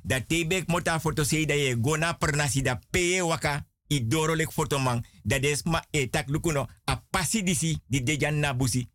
[0.02, 3.66] Da tebek mota foto sei da ye gona pernasi da peye waka.
[3.88, 5.04] I doro lek foto man.
[5.22, 6.66] Da des ma etak lukuno.
[6.84, 8.88] A pasi disi di dejan nabusi.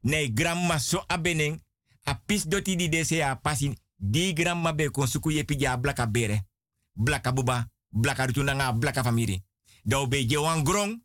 [0.00, 1.60] Nee gramma so abeneng.
[2.04, 3.72] A pis doti di dese a pasi.
[3.96, 6.48] Di gramma be konsuku yepi ja blaka bere
[6.98, 9.42] blaka buba, blaka rutunanga, blaka famiri.
[9.84, 11.02] Dau beje wan grong,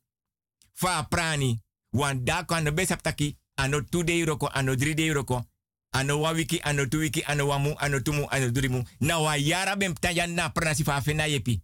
[0.74, 5.46] fa prani, wan dako ano besap taki, ano 2 de roko, ano 3 de roko,
[5.94, 8.84] ano wa wiki, ano 2 wiki, ano ano tumu, ano.
[9.00, 9.94] Na wa yara bem
[10.34, 11.62] na pranasi fena yepi.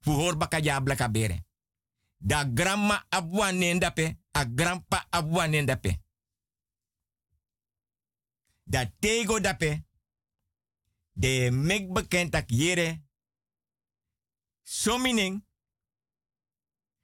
[0.00, 1.44] Fu hor blaka bere.
[2.20, 6.00] Da grandma abwa nendape, a grandpa abwa nendape.
[8.64, 9.84] Da tego dape,
[11.12, 13.02] de mek bekend tak yere,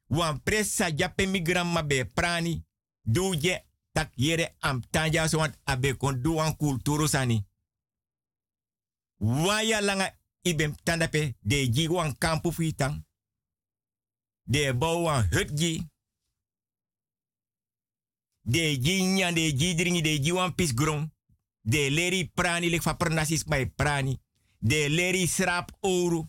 [0.08, 2.64] wan presa jape mi gramma be prani,
[3.02, 3.64] doe
[3.94, 6.34] tak yere am tanja so want abe kon do.
[9.18, 13.04] Waya langa ibem tandape de ji wan kampu fuitang.
[14.42, 15.88] De bouw hutji.
[18.42, 21.12] De ji de ji dringi de ji wan pisgron.
[21.62, 24.20] De leri prani lek fa pernasis mai prani.
[24.58, 26.28] De leri srap oru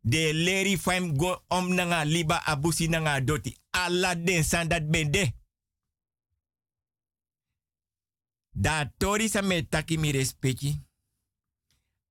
[0.00, 3.56] de leri faim go om nanga liba abusi nanga doti.
[3.70, 5.32] Alla den san dat bende.
[8.54, 10.80] Da tori sa me taki mi respecti.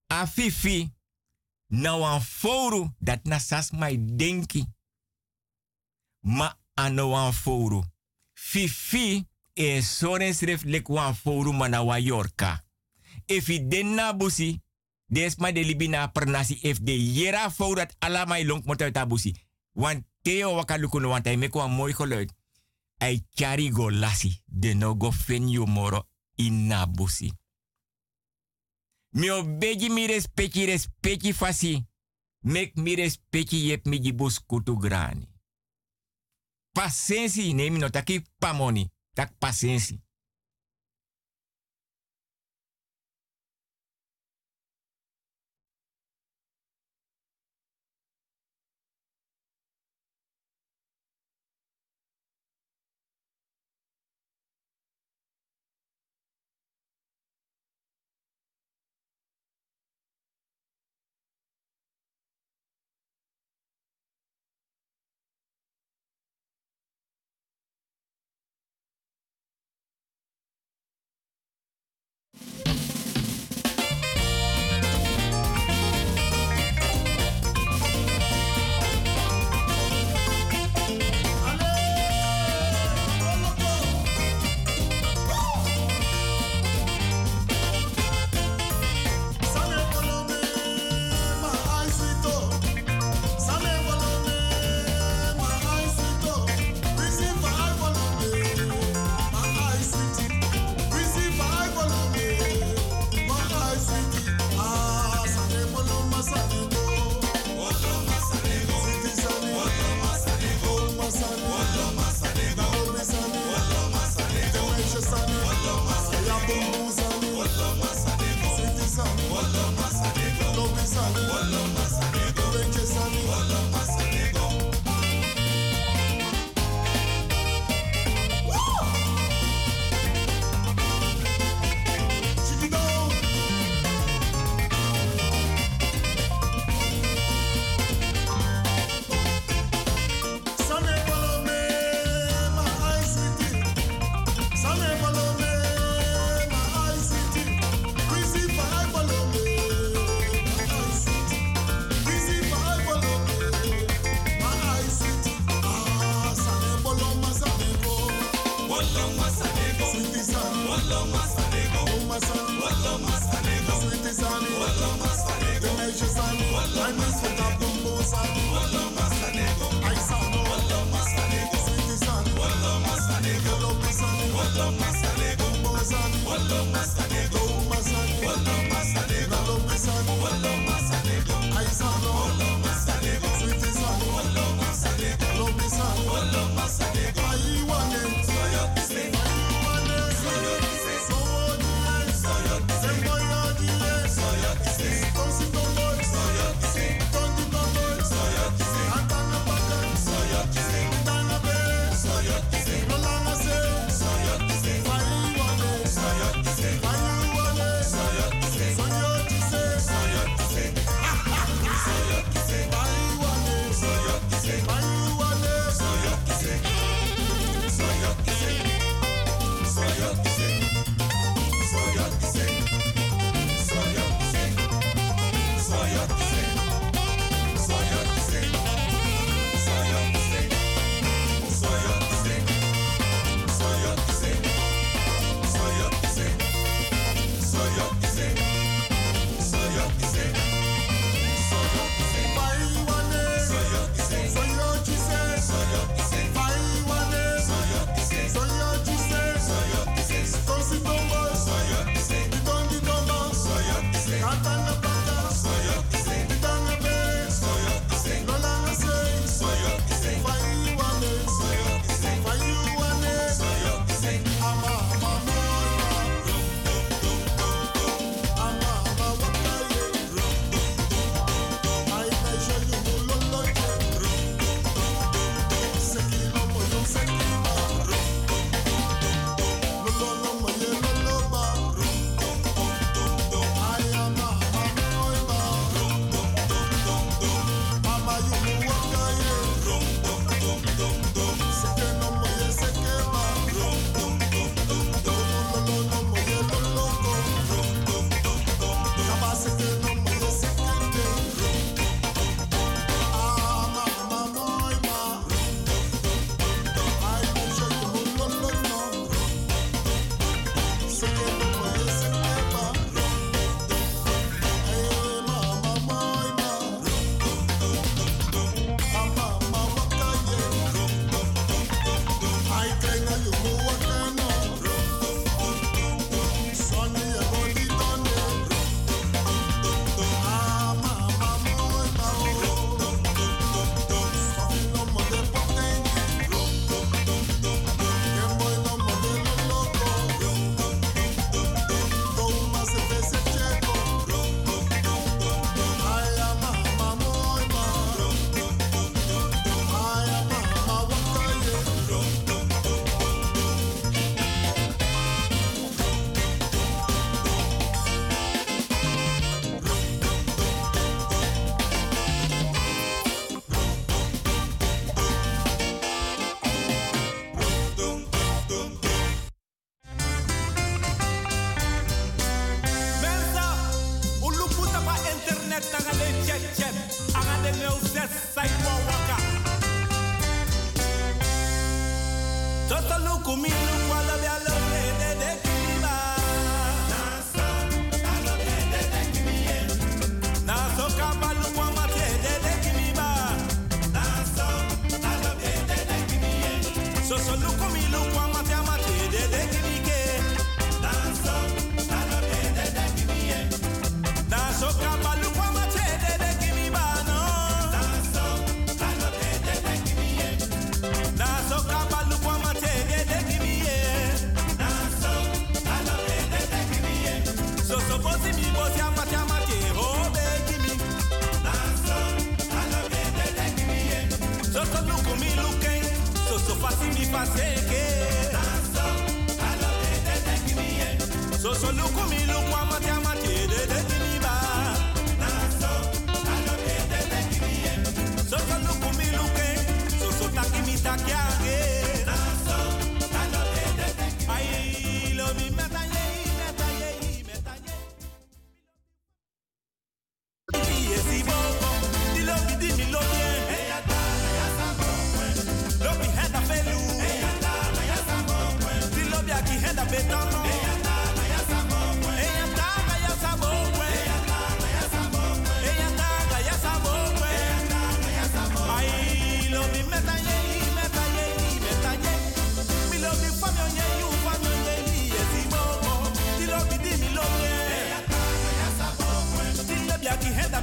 [0.07, 0.91] A fifi.
[1.67, 4.65] Na wan foru dat na sas mai denki.
[6.19, 7.83] Ma ano wan foru.
[8.33, 11.97] Fifi e soren sref lek wan foru mana wa.
[13.25, 14.61] Efi den na busi
[15.05, 18.63] Desma de libina per nasi if de yera fou dat ala mai long
[18.93, 19.35] abusi.
[19.71, 22.33] Want Theo wakalukuno want hij meko mooi geluid.
[22.97, 27.33] Hij chari go lasi de no go fen moro in nabusi.
[29.15, 31.85] Mi obeji mi respecti respecti fasi.
[32.45, 35.27] Mek mi respecti yep mi jibus kutu grani.
[36.73, 38.91] Pasensi nemi no taki pamoni.
[39.13, 40.01] Tak pasensi.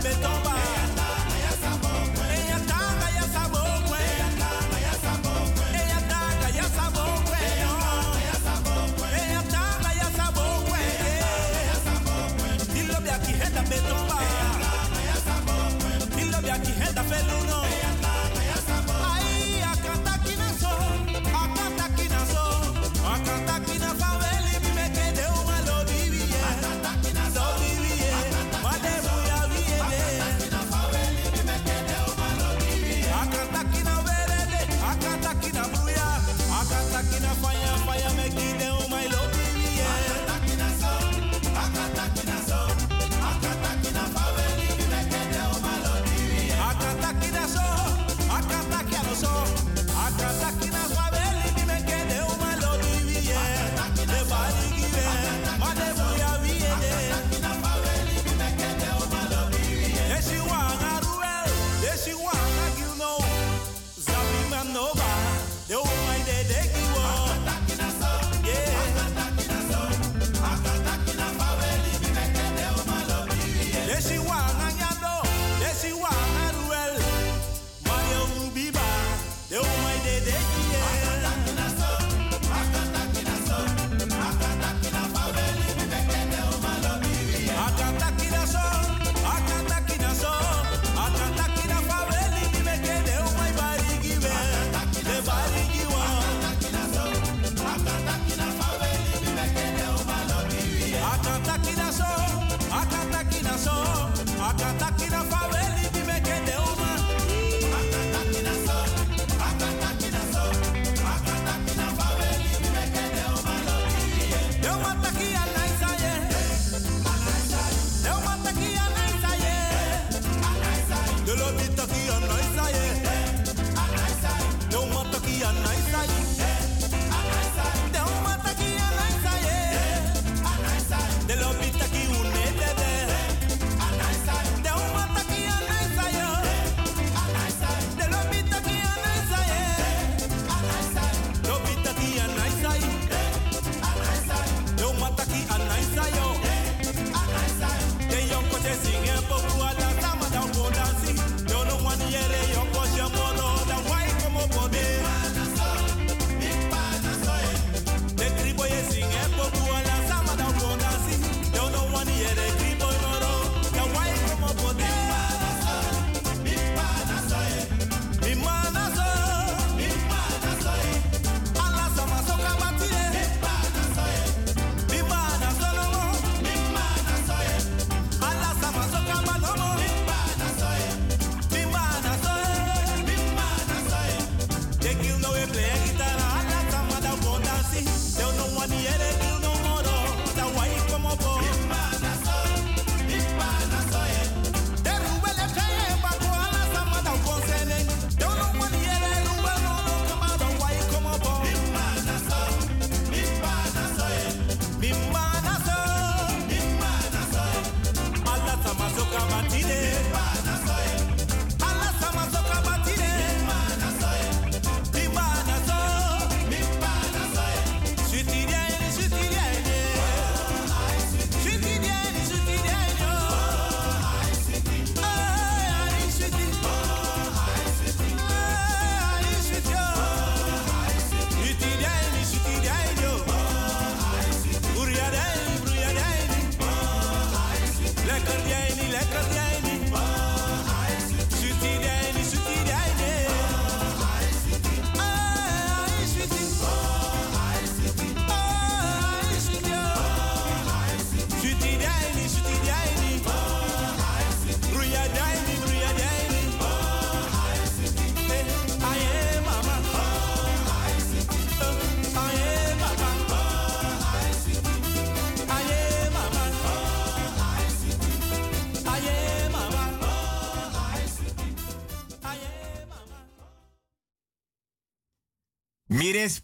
[0.03, 0.40] Bi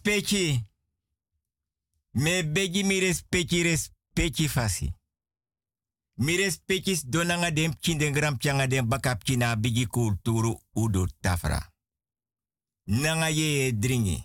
[0.07, 0.65] respecti.
[2.13, 4.95] Me begi mi respecti respecti fasi.
[6.15, 11.73] Mi respecti donanga dem chinden gram changa dem bakap china bigi kulturu udo tafra.
[12.85, 14.25] Nanga ye dringi.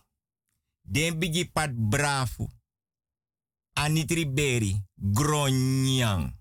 [0.82, 2.48] Den bigi pat brafu.
[3.74, 4.84] Anitri beri.
[4.96, 6.40] Gronyang.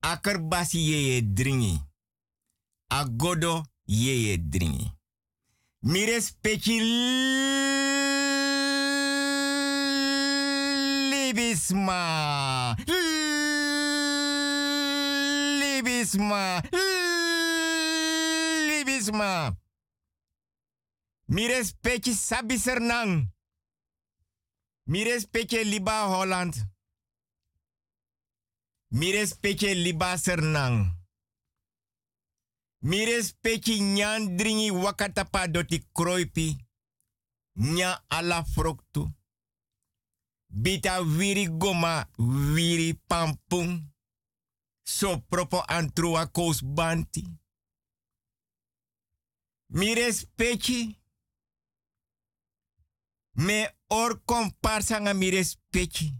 [0.00, 1.80] Akerbasi ye dringi.
[2.86, 4.92] Agodo ye dringi.
[5.80, 6.78] Mi respecti
[11.34, 12.76] libisma.
[15.58, 16.62] Libisma.
[18.68, 19.56] Libisma.
[21.26, 23.26] Mi respecti sabi sernang.
[24.86, 26.54] Liba Holland.
[28.90, 31.02] Mi respecti liba sernang.
[32.84, 36.56] Mi respecti nyan dringi wakatapa doti kroipi.
[37.56, 39.23] Nya ala froktu.
[40.56, 43.82] Bita wiri goma wiri pampung.
[44.84, 47.24] So propo antrua kous banti.
[49.68, 50.98] Mi respecti.
[53.34, 56.14] Me or komparsa nga mi respecti.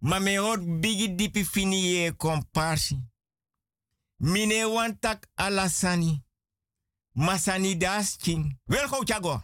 [0.00, 2.96] Ma me or bigi dipi fini ye komparsi.
[4.20, 6.24] Mine wantak alasani.
[7.14, 8.58] Masani dasking.
[8.66, 9.42] Wel go chago.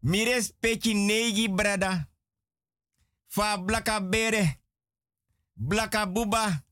[0.00, 2.08] Mi respecti negi brada.
[3.34, 4.62] Fa blaka bere.
[5.54, 6.62] Blaka buba.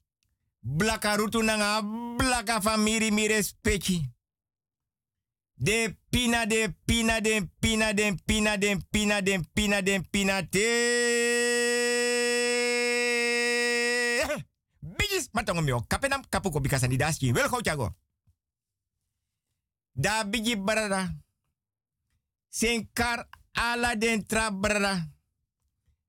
[0.61, 1.83] Blaka rutu nanga.
[2.19, 4.11] Blaka famiri mi respecti.
[5.55, 10.69] De pina de pina de pina de pina de pina de pina de pina te.
[14.97, 15.85] Bigis matongo mio.
[15.87, 17.33] Kapenam kapuko bikasa ni daski.
[17.33, 17.95] Wel go chago.
[19.93, 21.11] Da bigi brada.
[22.49, 24.51] Sen kar ala den tra.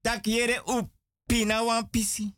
[0.03, 0.89] Tak yere u
[1.27, 2.35] pina wan pisi.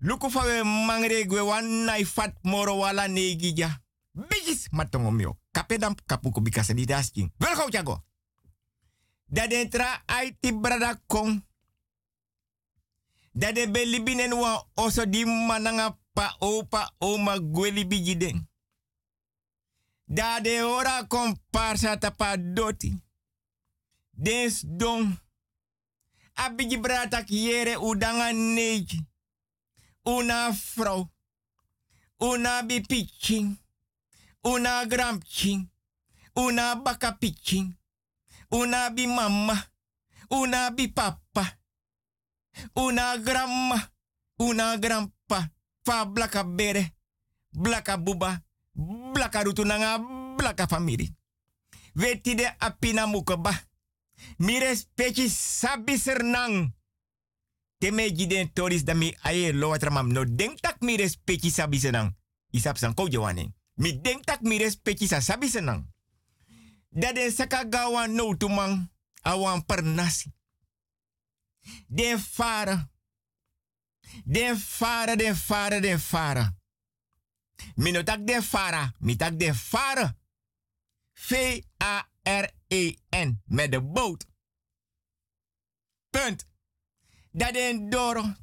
[0.00, 3.82] Luku fa we mangre gwe wan fat moro wala negija.
[4.14, 5.36] Bigis matongo mio.
[5.52, 7.30] Kapedam kapuko bikasa di dasking.
[7.38, 8.04] Wel jago.
[9.26, 11.42] Da den tra aiti brada kong.
[13.32, 13.66] Da de
[14.02, 18.48] binen wa oso di mananga pa opa oma gweli bigiden.
[20.04, 23.02] Da de ora komparsa tapa doti.
[24.10, 25.23] Dens don.
[26.34, 29.06] Abigi brada kiere udanga neji.
[30.04, 31.08] Una vrouw.
[32.20, 33.56] Una bi pitching.
[34.42, 35.68] Una gramching.
[36.34, 37.76] Una baka pitching.
[38.50, 39.72] Una bi mama.
[40.30, 41.58] Una bi papa.
[42.74, 43.92] Una grandma.
[44.38, 45.50] Una grandpa.
[45.82, 46.96] Fa blaka bere.
[47.50, 48.42] Blaka buba.
[49.12, 49.98] Blaka rutunanga.
[50.36, 51.14] Blaka famiri.
[51.94, 53.52] De apina mukaba.
[54.38, 56.74] Mire speci sabi sernang.
[57.78, 62.16] Teme toris da mi aye lo mam no denk tak mi respecti sabi senang.
[62.50, 63.54] Isap san ko jawane.
[63.74, 65.86] Mi denk tak mi respecti sa sabi senang.
[66.88, 68.90] Da den saka gawa no tumang
[69.22, 70.32] awan pernasi.
[71.86, 72.90] Den fara.
[74.24, 76.54] Den fara, den fara, den fara.
[77.76, 80.16] Mi no tak den fara, mi tak den fara.
[82.74, 83.42] V-A-R-E-N.
[83.44, 84.26] Met de boot.
[86.10, 86.46] Punt.
[87.30, 88.34] Dat den doro.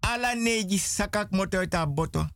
[0.00, 2.28] Ala neji sakak motor ta boto.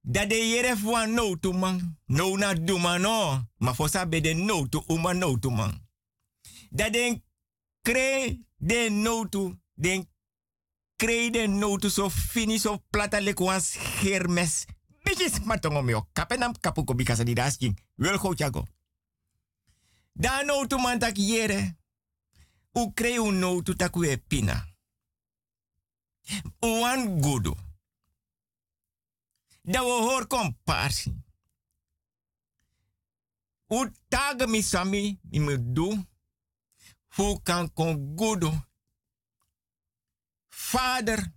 [0.00, 1.98] Dat de yere fwa no tu man.
[2.06, 3.44] No na duma no.
[3.56, 5.88] Ma fosa be de no tu uma no tu man.
[6.70, 7.24] Dat den
[7.82, 9.58] kre de no tu.
[9.74, 10.08] Den
[10.96, 13.20] kre de no tu so fini so plata
[14.00, 14.66] hermes.
[15.18, 16.08] Bijis matongo meo.
[16.12, 17.78] Kapenam kapuko bikasa di dasking.
[17.96, 18.66] Wel go chago.
[20.12, 21.76] Da no tu man tak yere.
[22.72, 24.68] U krei nou tu e pina.
[26.60, 27.54] Uan gudu.
[29.62, 30.26] Da wo hor.
[33.66, 36.06] U tag mi sami mi me du.
[37.08, 38.50] Fu kan kon gudu.
[40.48, 41.32] Vader.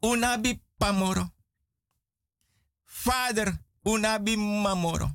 [0.00, 1.39] Unabi pamoro.
[3.04, 3.58] Vader.
[3.84, 5.10] Unabi mamoro.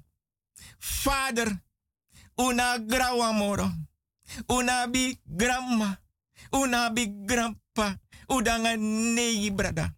[1.04, 1.58] Vader.
[2.38, 3.72] Una grawamoro.
[4.50, 5.98] Unabi grandma.
[6.52, 7.98] Unabi grandpa.
[8.30, 9.94] Udanga nei brada.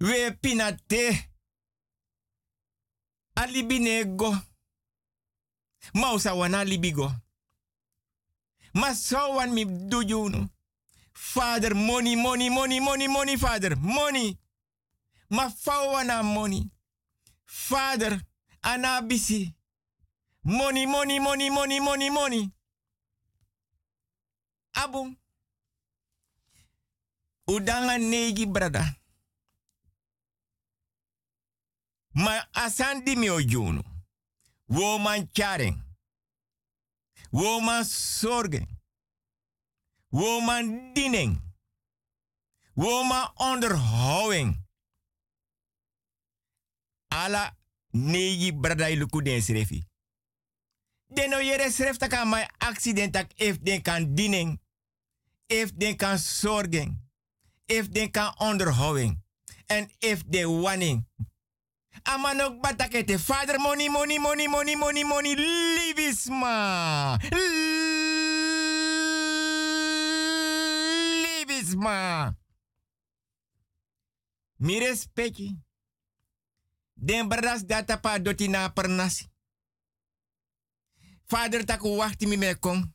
[0.00, 1.30] We pinate.
[3.34, 4.38] Alibinego.
[5.94, 7.12] Mausa wana libigo.
[8.74, 10.48] Ma so wan mi dujunu.
[11.12, 14.36] Father, money, money, money, money, money, father, money.
[15.30, 16.70] Ma fawana money.
[17.46, 18.20] Father,
[18.62, 19.54] Anabisi.
[20.44, 22.50] Money, money, money, money, money, money.
[24.74, 25.14] Abu.
[27.48, 28.94] Udanga negi brada.
[32.14, 33.82] Ma asandi mi ojuno.
[34.68, 35.82] Woman charing.
[37.32, 38.66] Woman zorgen.
[40.12, 41.38] Woman dining.
[42.76, 44.63] Woman onderhouding.
[47.22, 47.56] Ala
[47.92, 49.84] negi brada iluku den srefi.
[51.14, 54.60] Deno yere sref taka my accident if den kan dienen.
[55.46, 56.98] If den kan zorgen.
[57.66, 59.22] If den kan onderhouding.
[59.66, 61.06] En if de wanning.
[62.02, 63.18] Aman ook batakete.
[63.18, 65.34] Father money, money, money, money, money, money.
[65.34, 67.16] Libisma.
[71.22, 72.36] Libisma.
[74.56, 75.63] Mi.
[76.94, 79.30] Den bradas data pa doti na pernasi.
[81.30, 82.94] Vader taku wachti mi me kom.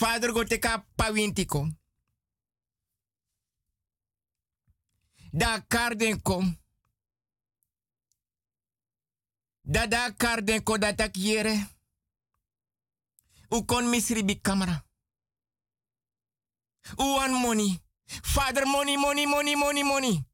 [0.00, 1.78] Vader go teka pawinti kom.
[5.32, 6.58] Da karden kom.
[9.62, 11.16] Da da karden ko da tak.
[13.50, 14.40] U kon misri bi
[16.96, 17.80] wan money.
[18.22, 20.25] Father money, money, money, money, money.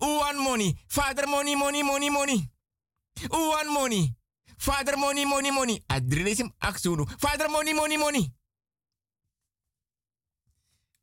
[0.00, 0.76] U wan money.
[0.88, 2.50] Father money, money, money, money.
[3.32, 4.14] U wan money.
[4.58, 5.82] Father money, money, money.
[5.88, 7.06] Adresim aksunu.
[7.18, 8.32] Father money, money, money.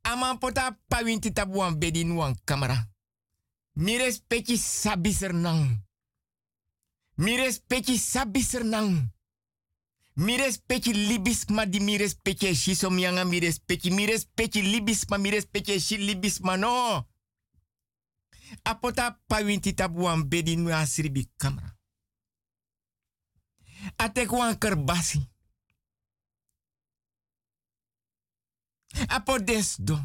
[0.03, 2.87] Aman pota pawinti tabuan bedin wan kamera.
[3.75, 5.83] Mi respecti sabiser nang.
[7.17, 9.11] Mi respecti sabiser nang.
[10.15, 13.91] Mi respecti libis ma di mi respecti shiso mianga mi respecti.
[13.91, 17.05] Mi respecti libis ma mi respecti shi libis ma no.
[18.63, 19.73] Apota pawinti
[20.25, 21.75] bedin wan sribi kamera.
[23.97, 25.27] Atek wan kerbasi.
[29.09, 30.01] Apo des don.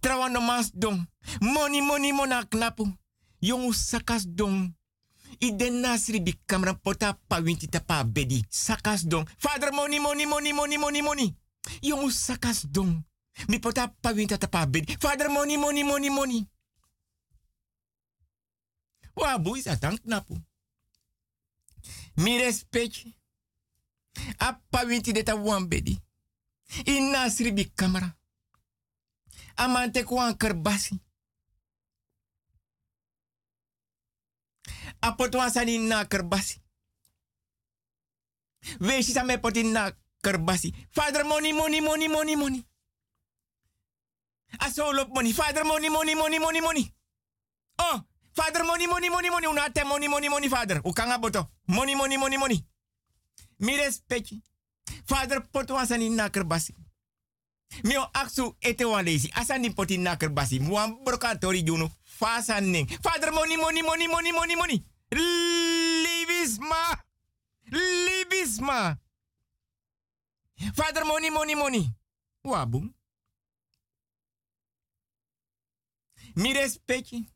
[0.00, 1.06] Trawa no mas don.
[1.40, 2.92] Money, money, mona knapu.
[3.40, 4.74] Jongu sakas don.
[5.40, 8.44] I den nasri bi kamera pota pa winti tapa bedi.
[8.50, 9.24] Sakas don.
[9.38, 11.34] Father money, money, money, money, money, money.
[11.82, 13.04] Jongu sakas don.
[13.48, 14.96] Mi pota pa winti tapa bedi.
[15.00, 16.46] Father money, money, money, money.
[19.14, 20.36] Wa boy is atang knapu.
[22.16, 23.06] Mi respect.
[24.38, 25.98] Appa winti deta wan bedi.
[26.86, 28.16] In nasri bi kamera.
[29.56, 31.00] Amante kwan kerbasi.
[35.34, 36.60] Wan sani na kerbasi.
[38.80, 39.90] Wees sa me poti na
[40.22, 40.72] kerbasi.
[40.90, 42.66] Father money, money, money, money, money.
[44.58, 45.32] Asolop money.
[45.32, 46.94] Father money, money, money, money, money.
[47.78, 48.00] Oh,
[48.34, 49.46] father money, money, money, money.
[49.48, 50.80] Una te money, money, money, father.
[50.84, 51.48] Ukanga boto.
[51.66, 52.64] Money, money, money, money.
[53.58, 54.40] Mi respecti.
[55.06, 56.74] Father poto wan sani na kerbasi.
[57.84, 58.84] Mio aksu ete.
[59.34, 60.60] Asani poti na kerbasi.
[60.60, 61.90] Mwan broka tori juno.
[62.04, 62.86] Fasa ning.
[63.02, 64.84] Father money, money, money, money, money, money.
[65.10, 66.98] Libisma.
[67.70, 68.98] Libisma.
[70.74, 71.90] Father money, money, money.
[72.44, 72.92] Wabum.
[76.36, 77.26] Mi respecti.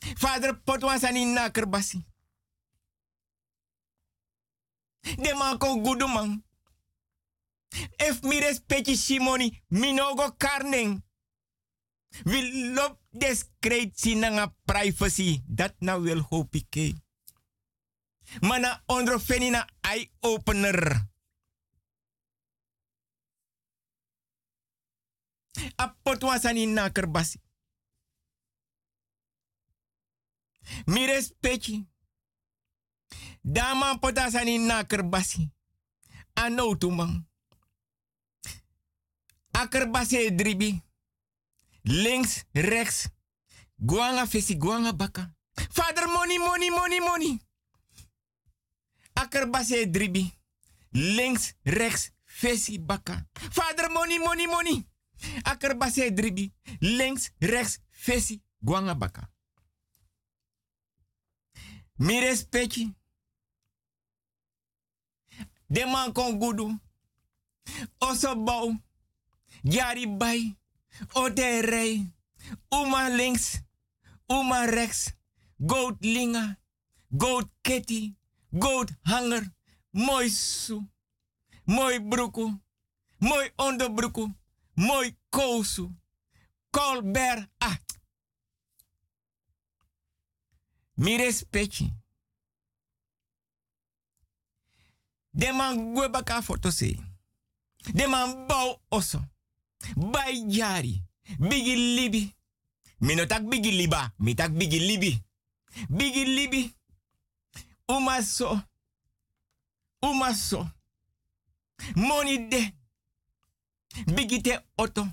[0.00, 2.04] Father poto wan sani na kerbasi.
[5.02, 6.44] De man ko gudu man.
[7.98, 11.02] If mi respecti simoni, mi no go karning.
[12.24, 15.42] We love discretie nanga privacy.
[15.46, 16.94] Dat na wil hoop ik.
[18.40, 21.08] Mana ondro fenina eye opener.
[25.76, 27.40] Apot wasani na kerbasi.
[30.86, 31.86] Mi respecti.
[33.42, 35.50] Dama potasani na kerbasi.
[36.34, 37.24] Ano tumang.
[39.52, 40.82] Akerbasi dribi.
[41.84, 43.08] Links, rechts.
[43.78, 45.34] Guanga fesi, guanga baka.
[45.70, 47.40] Father money, money, money, money.
[49.14, 50.32] Akerbasi dribi.
[50.92, 53.26] Links, rechts, fesi baka.
[53.50, 54.86] Father money, money, money.
[55.44, 56.52] Akerbasi dribi.
[56.80, 59.29] Links, rechts, fesi, guanga baka.
[62.00, 62.94] Mi respecti.
[65.66, 66.78] De man kon gudu.
[67.98, 68.80] Oso bau.
[69.62, 70.56] Jari bai.
[71.12, 72.12] Ode rij.
[72.68, 73.60] Uma links.
[74.26, 75.12] Uma rechts.
[75.56, 76.58] Goat linga.
[77.08, 78.16] Goat kitty.
[78.50, 79.52] Goat hanger.
[79.90, 80.88] Mooi su.
[81.64, 82.60] Mooi broeku.
[83.18, 84.34] Mooi onderbroeku.
[84.74, 85.90] Mooi kousu.
[86.70, 87.48] Colbert.
[87.58, 87.76] Ah.
[91.00, 91.92] Mi respecti.
[95.30, 96.96] De man gwe baka foto se.
[97.92, 99.20] De man bau oso.
[99.96, 101.02] Bai jari.
[101.38, 102.36] Bigi libi.
[102.98, 104.12] Mi no tak bigi liba.
[104.18, 105.22] Mi bigi libi.
[105.88, 106.74] Bigi libi.
[107.86, 108.62] Uma so.
[110.00, 110.70] Uma so.
[111.94, 112.74] Money de.
[114.14, 115.06] Bigi te auto.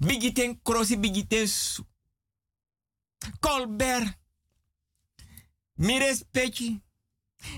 [0.00, 0.60] Bigi ten
[1.26, 1.84] ten su.
[3.40, 4.21] Colbert.
[5.82, 6.82] Mi respecti.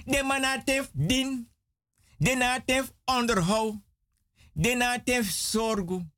[0.04, 1.52] De manatef din.
[2.18, 3.82] De natef onderhoud.
[4.52, 6.10] De natef zorgu.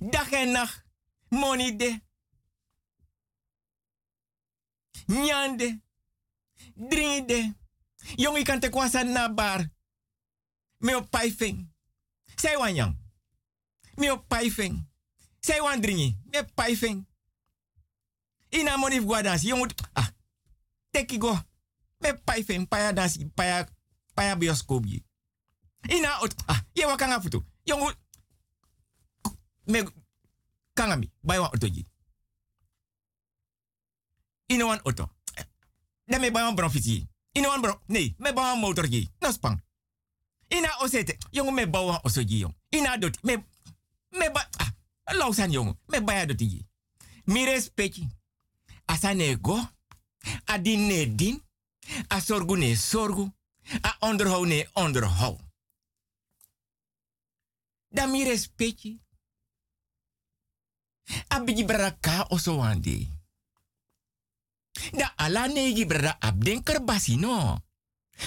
[0.00, 0.84] Dag en nacht.
[1.28, 2.00] Money de.
[5.06, 5.82] Nyande.
[6.74, 7.56] Drinde.
[8.14, 9.70] Jongen, kan te kwasa na bar.
[10.76, 11.72] Me op pijfing.
[12.34, 12.98] Zij wan yang.
[13.94, 14.88] Me op pijfing.
[15.40, 16.20] Zij wan dringi.
[16.24, 17.12] Me pijfing.
[18.54, 19.48] Ina money gwa dansi.
[19.48, 20.10] Jongen, ah.
[20.90, 21.38] Teki go.
[22.00, 22.66] Me pijfing.
[22.68, 23.26] Paya dansi.
[23.34, 23.68] Paya,
[24.14, 24.36] paya.
[25.88, 26.34] Ina ot.
[26.46, 26.62] Ah.
[26.74, 27.44] Ye wa kanga futu.
[27.66, 27.94] Jongen.
[29.66, 29.84] Me
[30.74, 31.10] kanga mi.
[31.22, 31.86] Bai wan ji.
[34.48, 35.10] Ina wan auto.
[36.06, 37.08] Dan me bai wan bron fiti.
[37.34, 37.78] Ina wan.
[37.88, 38.14] Nee.
[38.18, 39.10] Me bai wan motor ji.
[39.20, 39.60] No spang.
[40.48, 41.18] Ina osete.
[41.32, 42.54] Jongen me bai wan oso jong.
[42.70, 43.18] Ina doti.
[43.22, 43.44] Me.
[44.10, 44.48] Me ba.
[44.58, 44.72] Ah.
[45.14, 45.50] Lausan.
[45.88, 46.66] Me doti ji.
[47.26, 48.08] Mi respecti.
[48.84, 49.58] Asa ne go.
[50.44, 51.42] A din ne din.
[52.08, 53.34] A sorgu ne sorgu.
[53.80, 55.40] A onderhou ne onderhou.
[57.88, 59.00] Da mi respecti.
[61.28, 63.06] A bigi braka oso wande.
[64.92, 67.62] Da ala negi brada abden kerbasi no.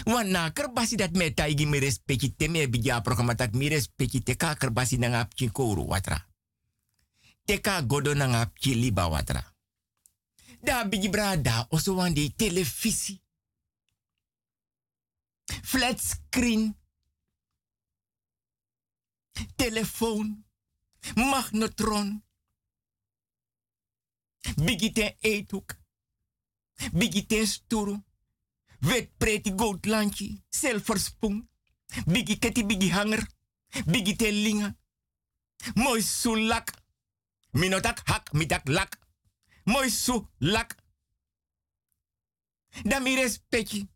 [0.05, 3.67] Wan kerbasi dat me taigi mi respecti te me bigi programma tak mi
[4.23, 4.97] te ka kerbasi
[5.87, 6.27] watra.
[7.45, 9.56] Te ka godo na ngap liba watra.
[10.61, 13.21] Da bigi brada oso wande televisi.
[15.61, 16.77] Flat screen.
[19.55, 20.45] Telefoon.
[21.15, 22.25] Magnetron.
[24.55, 25.79] Bigi ten eethoek.
[26.93, 28.05] Bigi ten.
[28.79, 30.43] Wet preti.
[30.49, 31.49] Silver spoon.
[32.05, 33.27] Bigi keti bigi hanger.
[33.85, 34.77] Bigi ten linga.
[35.73, 36.71] Mooi su lak.
[37.51, 39.06] Minotak hak mitak lak.
[39.67, 40.75] Mooi su lak.
[42.83, 43.87] Da mi respecti.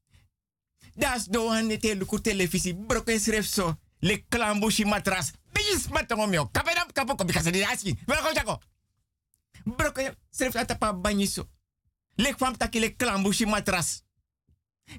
[0.96, 2.74] Das do hande te luku televisi.
[2.74, 3.78] Broke schreef zo.
[4.00, 5.32] Le klambushi matras.
[5.54, 6.50] Bigi smatongo mio.
[6.52, 7.96] Kapedam kapo ko bikasa di aski.
[8.06, 8.60] Welkom jako.
[9.64, 11.48] Broke schreef atapa banyiso.
[12.16, 14.04] Lek fam taki le klambushi matras.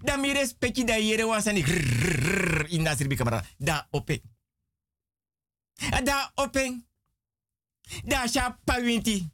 [0.02, 1.64] Da mi respecti da yere wasani.
[2.68, 3.44] Inda sirbi kamera.
[3.58, 4.20] Da open.
[6.04, 6.86] Da open.
[8.04, 9.30] Da sha pawinti.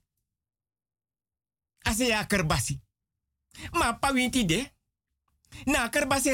[1.88, 2.80] Ase ya kerbasi.
[3.72, 4.60] Ma pawinti de.
[5.66, 6.30] Na kerbasi.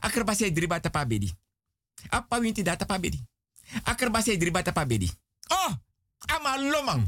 [0.00, 1.28] A kerbasi driba tapa bedi.
[2.10, 3.20] A pawinti da tapa bedi.
[3.84, 5.12] A kerbasi driba tapa bedi.
[5.50, 5.72] Oh!
[6.32, 7.04] Ama lomang.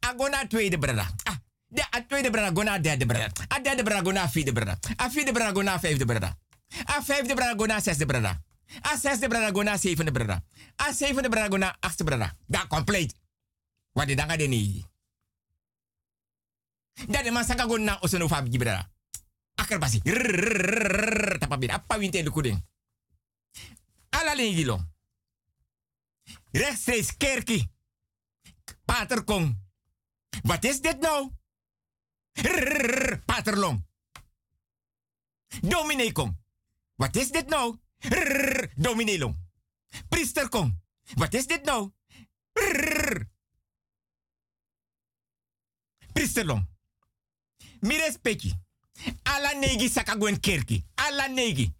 [0.00, 1.06] Agona tweede brada.
[1.26, 3.32] Ah, de a tweede brada gona derde brada.
[3.50, 4.78] A derde brada gona vierde brada.
[4.96, 6.36] A vierde brada gona vijfde brada.
[6.86, 8.40] A vijfde brada gona zesde brada.
[8.82, 10.42] A zesde brada gona zevende brada.
[10.76, 12.36] A zevende brada gona achtste brada.
[12.46, 13.14] Da compleet.
[14.00, 14.84] Wat de danga de nee.
[17.08, 18.90] Da de masaka gona osono fabi brada.
[19.54, 20.00] Akerbasi.
[21.38, 21.74] Tapa bida.
[21.74, 22.66] Apa winte de kuding.
[24.08, 24.80] Ala lingilo.
[26.50, 27.70] Rechtstreeks kerkie.
[28.84, 29.58] Pater Kong.
[30.42, 31.30] Wat is dit nou?
[32.32, 33.84] Rrrr, Paterlong.
[35.60, 36.38] Dominee Kong.
[36.94, 37.76] Wat is dit nou?
[37.98, 39.36] Rrrr, Dominee Long.
[40.08, 40.80] Priester Kong.
[41.14, 41.92] Wat is dit nou?
[42.52, 43.28] Rrrr.
[46.12, 46.66] Priester Long.
[47.80, 48.54] Mires peki.
[49.22, 50.84] Ala negi sakagwen kerki.
[50.94, 51.72] Ala negi.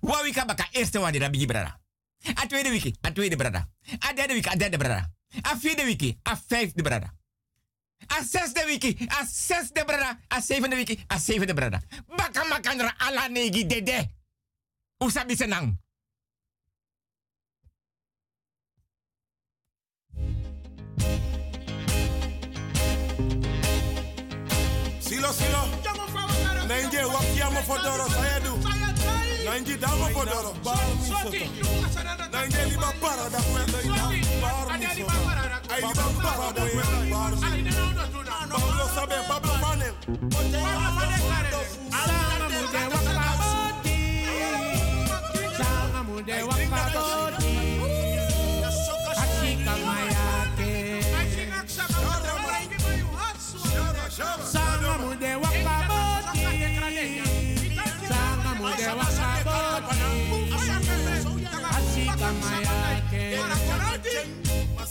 [0.00, 1.80] Wawi kabaka eerste wani da bigi brada.
[2.34, 3.68] A tweede wiki, a tweede brada.
[4.00, 5.10] A derde wiki, a derde brada.
[5.42, 7.12] A vierde wiki, a vijfde brada.
[8.06, 10.18] A zesde wiki, a zesde brada.
[10.28, 11.80] A zevende wiki, a zevende brada.
[12.16, 14.10] Baka makandra ala negi dede.
[14.98, 15.76] Usabi senang.
[25.24, 25.62] Silo, silo.
[26.68, 28.58] Nenje wakiamo fodoro sayedu.
[29.44, 30.54] Nenje damo fodoro.
[32.32, 34.08] Nenje liba para da kwenda ina.
[34.42, 35.06] Bar muso.
[35.70, 37.54] Ay liba para da kwenda bar muso.
[39.28, 39.53] Pablo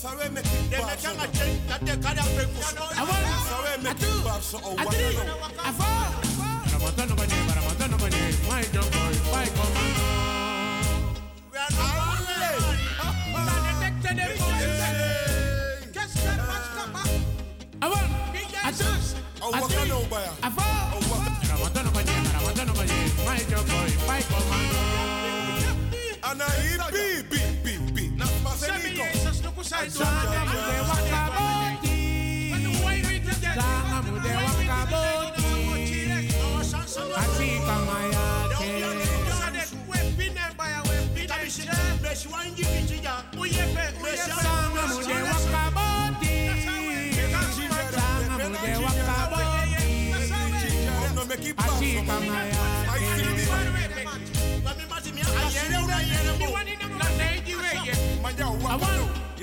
[0.04, 0.28] sabe, Pablo mane.
[0.28, 2.64] sawe me They keep make bar a change that they carry a break for
[3.48, 5.24] Sawe me keep bar so o waka no.
[6.74, 10.04] Ramatano banye, ramatano banye, my young boy, my commando.
[11.52, 11.94] We are not
[17.84, 18.10] Awan,
[18.64, 20.32] atus, O waka no baya.
[20.44, 20.66] afa.
[20.96, 21.32] O waka.
[21.52, 24.80] Ramatano banye, ramatano banye, my young boy, my commando.
[26.24, 27.13] Ana i bi
[29.64, 31.98] Sanga mude wakaboti,
[33.56, 35.50] sanga mude wakaboti,
[37.22, 38.72] asika mayake.
[44.26, 45.93] Sanga mude wakaboti, sanga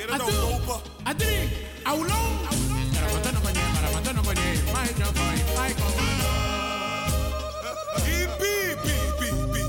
[0.08, 0.32] atu,
[1.04, 1.50] atri,
[1.84, 2.32] aulong.
[3.00, 6.30] Ramatano banye, ramatano banye, my young boy, my commando.
[7.96, 9.60] I bi bi bi bi.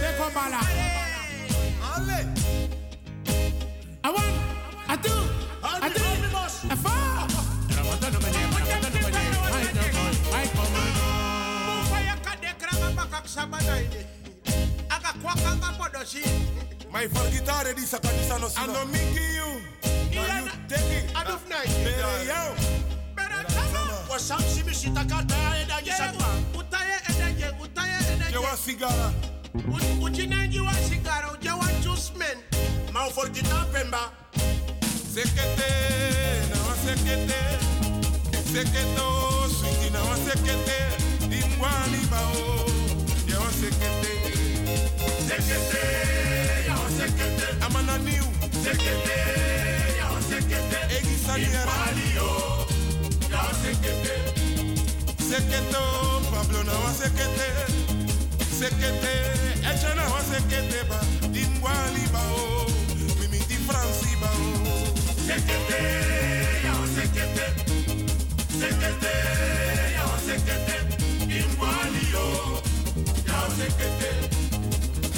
[0.00, 0.60] Seko bala.
[1.94, 2.18] Ale.
[4.04, 4.32] Awan,
[4.92, 5.14] atu,
[5.62, 6.04] atu,
[6.74, 6.94] afa.
[7.76, 9.64] Ramatano banye, ramatano banye, my
[9.96, 11.08] boy, my commando.
[16.90, 18.72] My for guitar di sa kanisa no sino.
[18.72, 19.60] Ano me give you.
[20.16, 21.12] Now you take it.
[21.84, 22.54] Bere yao.
[28.30, 29.12] Je wa sigara.
[32.92, 34.10] Mau for guitar pemba,
[35.12, 35.70] Sekete,
[36.50, 37.40] na wa sekete.
[38.52, 39.08] Seketo,
[39.48, 40.78] swingi na wa sekete.
[41.28, 42.64] Dimwani bao.
[43.26, 44.12] Je wa sekete.
[45.28, 45.84] Sekete,
[46.66, 46.67] ya wa sekete.
[47.60, 48.24] Amana niu.
[48.62, 49.18] Sekete,
[49.98, 50.78] ya sekete.
[50.96, 51.76] Egi saniera.
[53.30, 54.14] Ya sekete.
[55.28, 55.84] Seketo,
[56.32, 57.48] Pablo na wa sekete.
[58.58, 59.14] Sekete,
[59.70, 61.00] echa na wa sekete ba.
[61.34, 62.66] Dimwani bao.
[63.20, 64.48] Mimi di Franci bao.
[65.26, 65.80] Sekete,
[66.64, 67.46] ya sekete.
[68.60, 69.14] Sekete,
[69.96, 70.76] ya sekete.
[71.28, 72.26] Dimwani yo.
[73.28, 74.10] Ya sekete.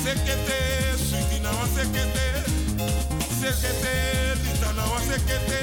[0.05, 0.61] Sekete,
[1.51, 2.27] na wa sekete.
[4.45, 5.59] Lita na wa sekete.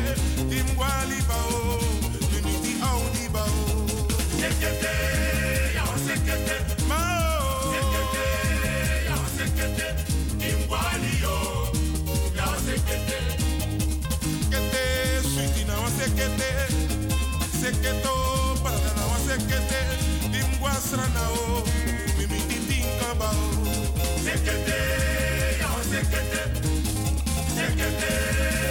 [0.49, 1.79] Dimwani bao.
[2.31, 3.87] Mimi di audi bao.
[4.39, 4.93] Sekete,
[5.75, 6.55] ya wa sekete.
[6.87, 7.71] Mao.
[7.71, 8.25] Sekete,
[9.07, 9.87] ya wa sekete.
[10.39, 11.37] Dimwani yo.
[12.35, 13.17] Ya wa sekete.
[15.33, 16.49] Sweetie na wa sekete.
[17.61, 18.15] Seketo,
[18.63, 19.79] para na wa sekete.
[20.31, 21.63] Dimwasra na o.
[22.17, 23.47] Mimi di tinka bao.
[24.25, 25.06] Sekete, ya wa sekete.
[27.77, 28.66] Sekete, ya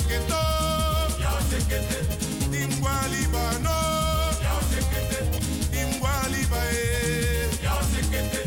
[0.00, 0.42] Seketo.
[1.20, 1.98] Ya sekete.
[2.48, 3.80] Dingwa libano.
[4.40, 5.20] Ya sekete.
[5.72, 6.88] Dingwa libae.
[7.92, 8.42] Sekete.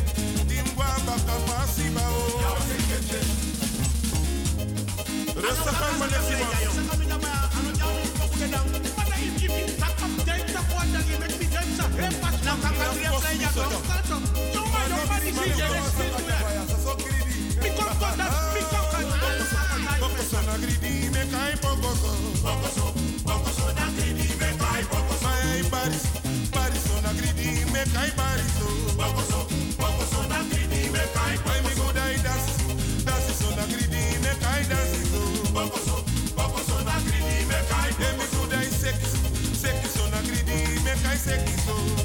[2.68, 3.20] Sekete.
[5.54, 5.94] Kan.
[15.36, 16.13] Bokoso
[21.54, 22.10] my bogoso.
[22.42, 22.94] Bogoso,
[23.24, 25.24] bogoso na gridi me kai bogoso.
[25.24, 26.06] My baris,
[26.52, 28.68] baris na gridi me kai bariso.
[28.98, 29.40] Bogoso,
[29.78, 31.46] bogoso na gridi me kai bogoso.
[31.46, 35.22] My me go dai dance, dance so na gridi me kai dance so.
[35.54, 35.96] Bogoso,
[36.38, 38.26] bogoso na gridi me kai bogoso.
[38.38, 38.98] Go dai sex,
[39.62, 42.03] sex so na gridi me kai sex so.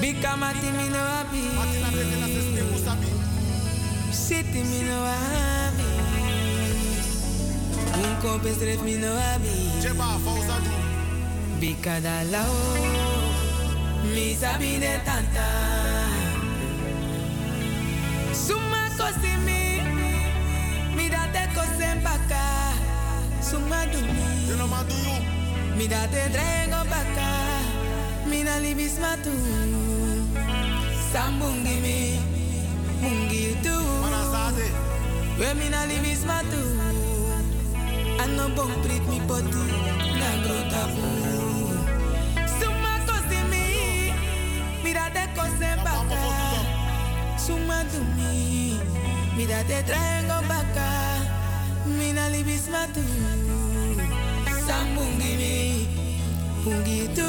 [0.00, 1.42] Bika mati mi no abi.
[4.12, 5.88] Siti mi no abi.
[8.02, 9.54] Un compestres mi no abi.
[11.60, 12.56] Bika da lao.
[14.14, 15.48] Mi sabi de tanta.
[18.32, 19.62] Suma kosi mi.
[20.96, 22.44] Mi da te kosen baka.
[23.42, 24.24] Suma du mi.
[25.76, 27.28] Mi da te drego baka.
[28.26, 29.32] Mi na libis matu.
[31.12, 31.98] Sambungi mi.
[33.02, 33.74] Mungi tu.
[35.38, 36.62] We mi na libis matu.
[38.22, 39.64] Ano bong prit mi poti.
[40.20, 41.06] Na grota pu.
[42.58, 43.66] Suma kosi mi.
[44.84, 46.22] Mi da te kosen baka.
[47.44, 47.82] Suma
[48.16, 48.78] mi.
[49.36, 50.88] Mi da te traigo baka.
[51.86, 52.28] Mi na
[52.70, 53.02] matu.
[54.66, 55.54] Sambungi mi.
[56.64, 57.28] Mungi tu.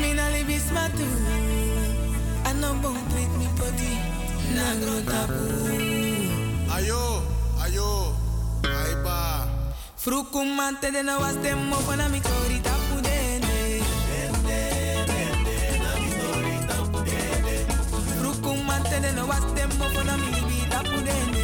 [0.00, 1.61] Mi na libis matu.
[2.62, 3.90] Ano bong prit mi poti.
[4.54, 5.50] Na grota pu.
[6.70, 7.26] Ayo,
[7.58, 8.14] ayo,
[8.62, 9.50] aiba.
[9.98, 13.82] Frukumante de no was de mo fana mi korita pudene.
[18.22, 21.41] Frukumante de no was de mo fana mi libita pudene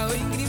[0.00, 0.41] hoy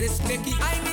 [0.00, 0.89] Biggie, respecti.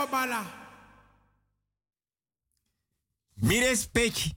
[0.00, 0.46] Kaseko bala.
[3.36, 4.34] Mire spechi.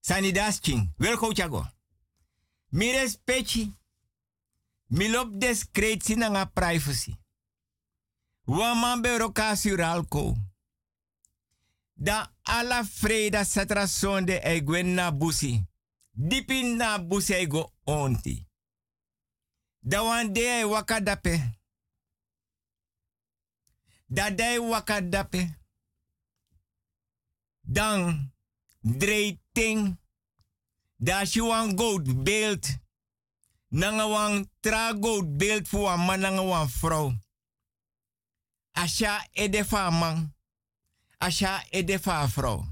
[0.00, 0.88] Sanidasking.
[0.98, 1.66] Welko chago.
[2.70, 3.72] Mire spechi.
[4.90, 7.16] Milop discretie na nga privacy.
[8.46, 10.36] Waman bero kasuralko.
[11.96, 15.64] Da ala freda satra sonde e gwen busi.
[16.14, 18.46] Dipin na busi e go onti.
[19.80, 21.36] Da de e wakadape.
[21.38, 21.61] Da
[24.12, 25.58] dai wakadape.
[27.60, 28.32] Dan
[28.80, 29.98] dreiting.
[30.96, 32.80] Da shi wan gold beeld.
[33.68, 37.18] Nanga wan tra gold beeld fu wan man nanga wan vrouw.
[38.72, 40.34] Asha edefa man.
[41.18, 42.64] Asha edefa vrouw.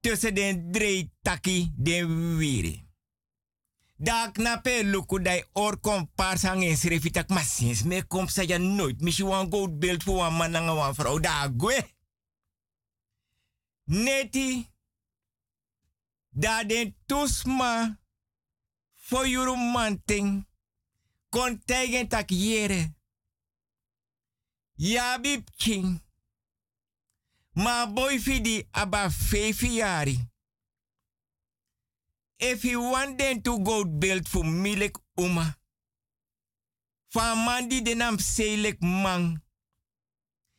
[0.00, 2.87] Tussen den drie taki den wiri.
[4.00, 9.00] Da knape luku dai or kom parsang en srefitak masins me kom sa ya nooit.
[9.00, 11.18] Mishi wan gold beeld fu wan man nanga wan vrouw.
[11.18, 11.82] Da gwe.
[13.84, 14.68] Neti.
[16.30, 17.98] Da den tusma.
[18.94, 20.46] For yuru manting.
[21.28, 22.94] Kon tegen tak yere.
[24.74, 26.00] Ya bib king.
[27.52, 30.27] Ma boy fidi aba fefi yari.
[32.38, 35.56] If you want them to go build for milk uma.
[37.10, 39.42] Fa mandi de nam selek man.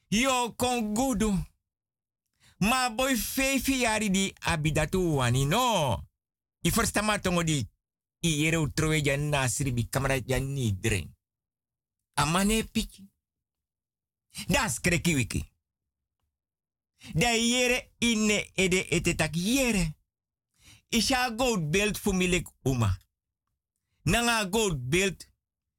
[0.10, 1.34] Yo kon gudu.
[2.60, 6.04] Ma boy fefi yari di abidatu wani no.
[6.64, 7.66] I first ma tongo di
[8.22, 11.16] i yere utrowe jan nasri bi kamera jan ni dren.
[12.16, 13.08] Amane piki.
[14.48, 15.52] Das kreki wiki.
[17.14, 19.96] Da yere inne ede ete tak yere.
[20.90, 22.98] Isha gold beeld fu milik uma.
[24.04, 25.28] Nanga gold beeld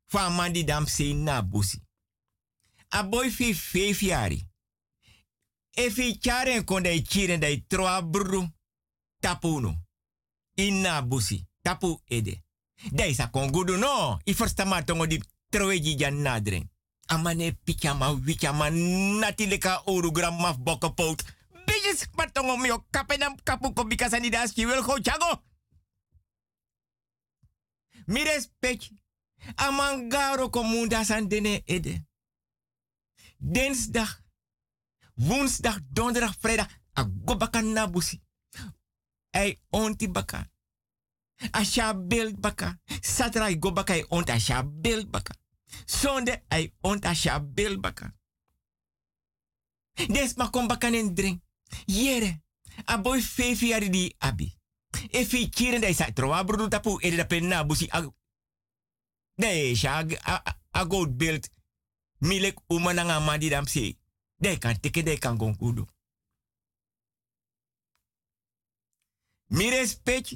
[0.06, 1.82] van mandi dam se na busi.
[2.88, 4.48] A boy fi fefi yari.
[5.70, 8.48] E fi charen kon dai chiren dai troa bru
[9.18, 9.84] tapuno.
[10.54, 11.46] Inna busi.
[11.62, 12.42] Tapu ede.
[12.90, 14.18] Dai sa kon gudu no.
[14.24, 16.70] I first ma tongo di jan nadren.
[17.06, 20.56] Amane pikama wikama natileka oru gram maf.
[21.80, 25.42] Bitches patongo mio kapenam kapu ko bika sani daski wil go chago.
[28.06, 28.90] Mi respect.
[29.56, 32.04] Amangaro komunda san dene ede.
[33.38, 34.22] Dinsdag,
[35.14, 36.68] woensdag, donderdag, vrijdag.
[36.92, 38.20] A go baka nabusi.
[39.30, 40.50] Ei onti baka.
[41.50, 42.78] Asha beeld baka.
[43.00, 44.62] Saturday go baka ei ont asha
[45.10, 45.34] baka.
[45.86, 47.40] Zonde ai ont asha
[47.80, 48.14] baka.
[49.94, 51.42] Des ma kom baka nen drink.
[51.86, 52.42] Yere.
[52.86, 54.56] A boy fefi yari di abi.
[55.10, 58.08] E fi kiren dai sa troa brudu tapu ede da pen na busi ag.
[59.36, 60.04] Dai a,
[60.44, 61.48] a, a gold beeld.
[62.18, 63.96] Milek umananga mandi dam se.
[64.36, 65.86] Dai kan teke dai kan gon kudu.
[69.46, 70.34] Mi respect.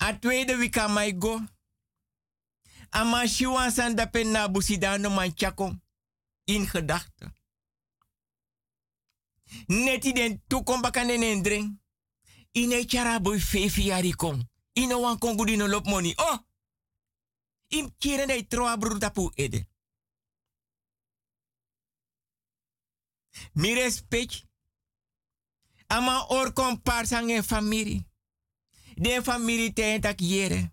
[0.00, 1.40] A tweede wika mai go.
[2.90, 5.80] Ama shiwan san da pen na busi da no man chakon.
[6.44, 7.32] In gedachten.
[9.66, 11.80] Neti den toekom bakan en endring.
[12.52, 14.14] Ine chara boy fefi yari.
[14.72, 15.18] Ine wan.
[16.16, 16.38] Oh!
[17.68, 19.68] Im kiren troa brur tapu ede.
[23.52, 24.46] Mi respect.
[25.86, 26.52] Ama or
[26.82, 28.06] parsang en famiri.
[28.94, 30.72] Den famiri ten tak yere.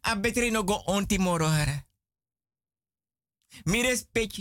[0.00, 1.88] A betri no go onti moro hara.
[3.64, 4.40] Mi respect.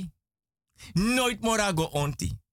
[0.94, 2.44] Nooit mora go onti.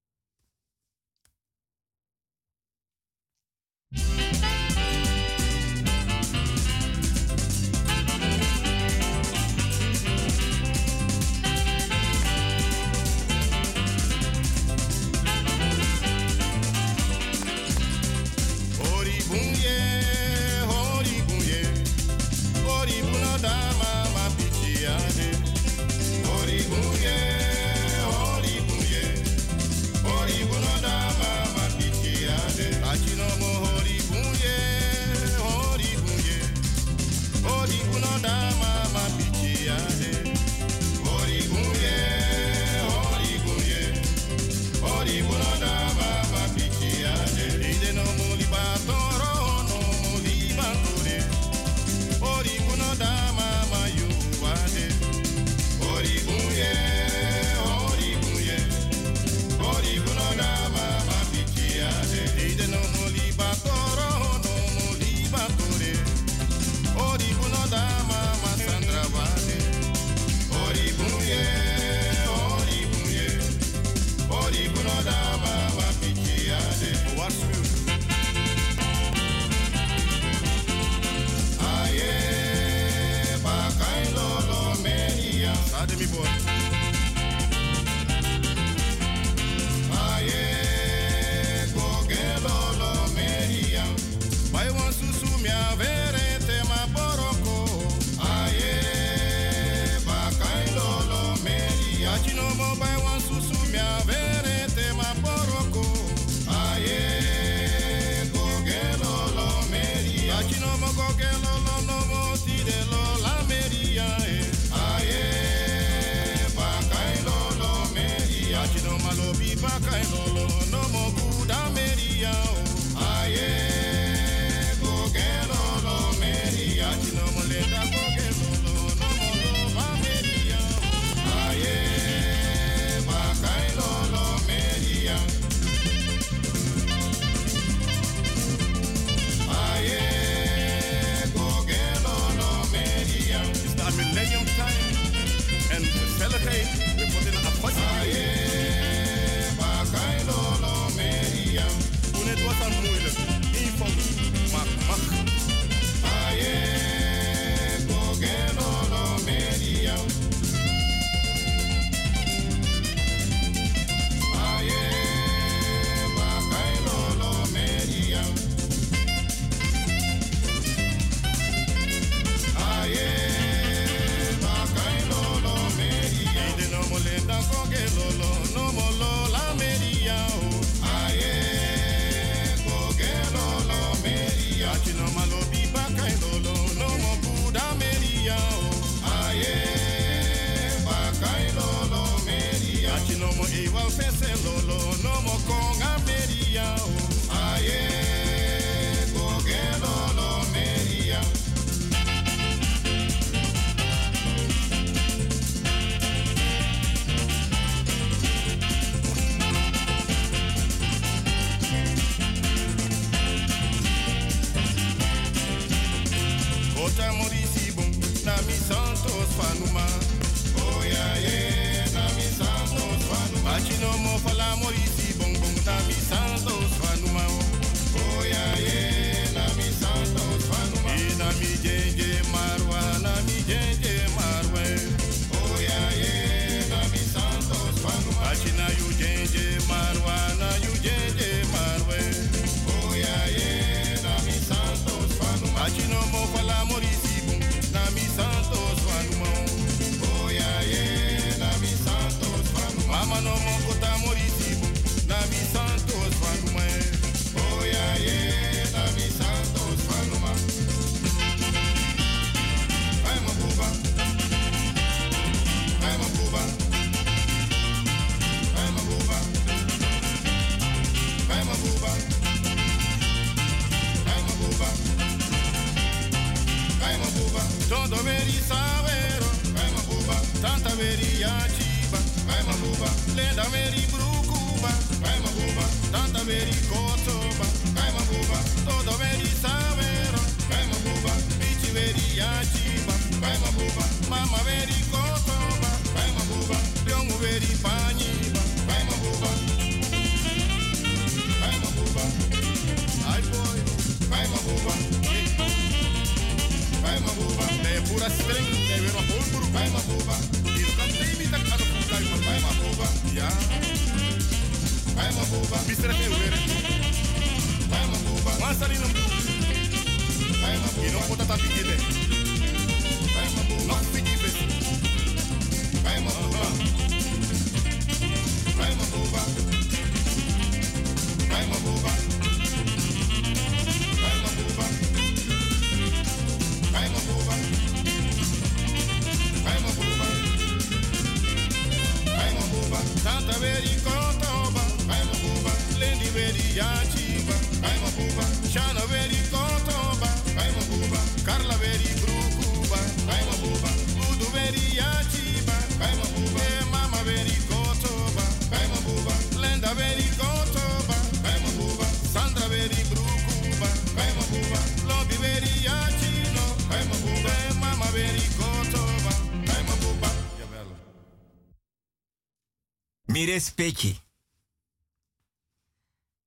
[373.33, 374.01] respecti.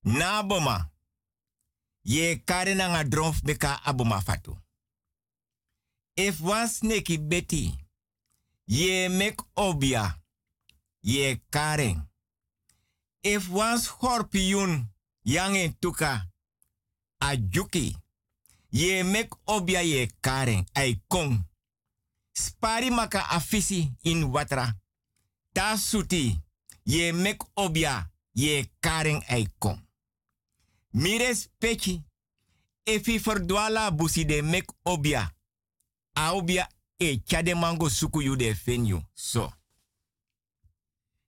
[0.02, 0.90] Na boma.
[2.02, 4.56] Ye kare na nga dronf beka aboma fatu.
[6.14, 7.74] If wan neki beti.
[8.66, 10.22] Ye mek obia.
[11.00, 12.08] Ye karen.
[13.22, 14.88] If wan scorpion
[15.22, 16.26] yang tuka.
[17.18, 17.96] Ajuki.
[18.70, 20.66] Ye mek obia ye karen.
[20.74, 21.00] Ay.
[22.32, 24.76] Spari maka afisi in watra.
[25.56, 26.45] tasuti.
[26.86, 28.10] Ye mek obia.
[28.32, 29.88] Ye karen eikon.
[30.90, 32.02] Mires pechi.
[32.82, 35.34] Efi verdwala busi de mek obia.
[36.12, 36.42] A
[36.96, 38.54] e chade mango suku yu de.
[39.14, 39.52] So.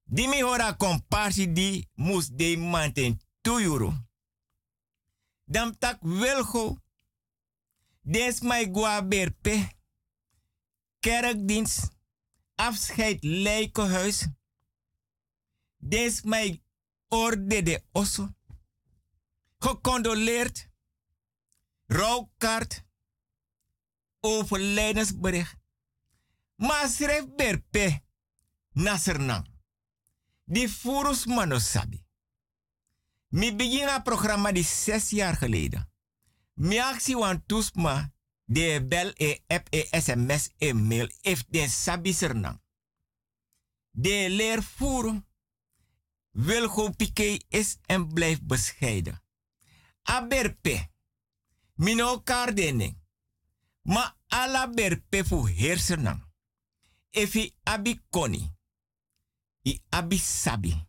[0.04, 3.92] Dimi hora komparsi di mus de manten 2 euro.
[5.44, 6.78] Dam tak welgo.
[8.02, 9.76] Des mai gua berpe.
[11.00, 11.90] Kerkdienst.
[12.54, 14.28] Afscheid Lijkenhuis.
[15.78, 16.62] Des mai
[17.08, 18.34] orde de osso.
[19.58, 20.68] Gecondoleerd.
[21.86, 22.84] Rouwkaart.
[24.20, 25.56] Overlijdensbericht.
[26.56, 28.02] Maar schrijf berpe.
[28.72, 29.46] Nasernang.
[30.44, 32.06] Die furus manosabi.
[33.28, 35.90] Mi begin een programma die zes jaar geleden.
[36.54, 38.12] Mi actie wan tusma
[38.44, 42.14] de bel e app e sms e mail if de sabi.
[43.90, 45.27] De leer voeren
[46.38, 49.22] wil go pike is en blijft bescheiden.
[50.02, 50.90] Aberpe.
[51.74, 52.96] Mino kardening.
[53.82, 56.22] Ma ala berpe fu heersenang.
[57.10, 58.52] Efi abi koni.
[59.62, 60.86] I abi sabi.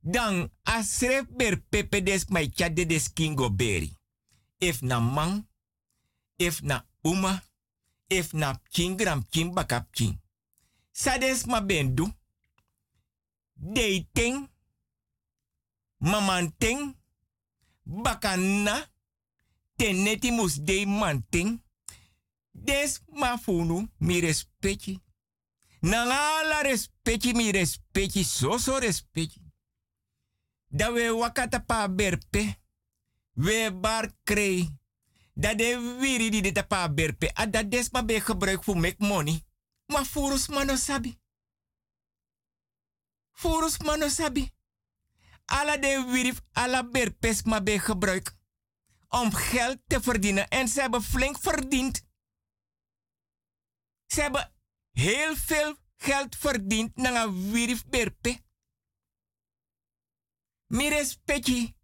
[0.00, 3.96] Dan asref ber pepe des mai chade des kingo beri.
[4.58, 5.48] If na man,
[6.36, 7.42] if na uma,
[8.06, 10.20] if na chingram chin bakap chin.
[10.92, 12.15] Sades ma bendu.
[13.56, 14.48] Dating.
[15.98, 16.96] Mamanting.
[17.84, 18.90] Bakana.
[19.76, 21.62] Teneti mus de manting.
[22.52, 25.02] Des ma funu mi respecti.
[25.80, 28.24] Nangala respecti mi respecti.
[28.24, 29.40] So so respecti.
[30.68, 32.58] Da we wakata pa berpe.
[33.32, 34.68] We bar krei.
[35.34, 37.30] Da de wiri di de pa berpe.
[37.34, 39.44] A des ma be gebruik voor make money.
[39.86, 41.18] Ma furus mano sabi.
[43.36, 44.48] Furus mano sabi.
[45.44, 48.34] Alla de wiri, alla berpes ma be gebruik.
[49.08, 50.48] Om geld te verdienen.
[50.48, 52.02] En ze hebben flink verdiend.
[54.06, 54.52] Ze hebben
[54.90, 58.40] heel veel geld verdiend na een wirif berpe.
[60.66, 61.74] Mi respecti.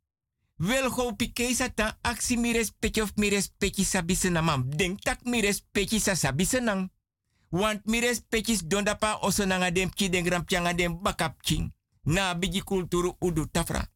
[0.57, 4.77] Wil go pike sata aksi mi respecti of mi respecti sabi senamam.
[4.77, 6.91] Denk tak mi respecti sa sabi senang.
[7.53, 11.73] Want mi respecti donda pa oso nanga dem ki den gram pianga dem bakap ching.
[12.03, 13.89] Na bigi kulturu udu tafra.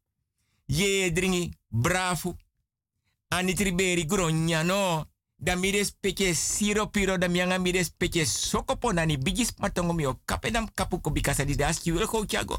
[0.66, 2.37] Ye dringi bravo.
[3.28, 5.09] Anitriberi gronya no.
[5.37, 10.20] Da mi respecti siro piro da mianga mi respecti sokopo nani bigis matongo mi o
[10.24, 12.59] kapedam kapu ko bikasa di das ki wil go chago.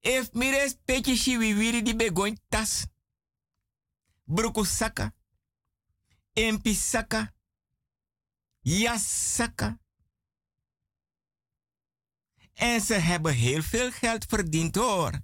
[0.00, 2.86] If mi respecti si wi wiri di begoin tas.
[4.24, 5.12] Bruku saka.
[6.34, 7.32] Empi saka.
[8.68, 9.80] Jas saka.
[12.52, 15.20] En ze hebben heel veel geld verdiend hoor.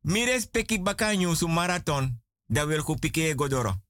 [0.00, 2.22] Mi respecti baka nyusu marathon.
[2.46, 3.82] Da wil ku pike godoro.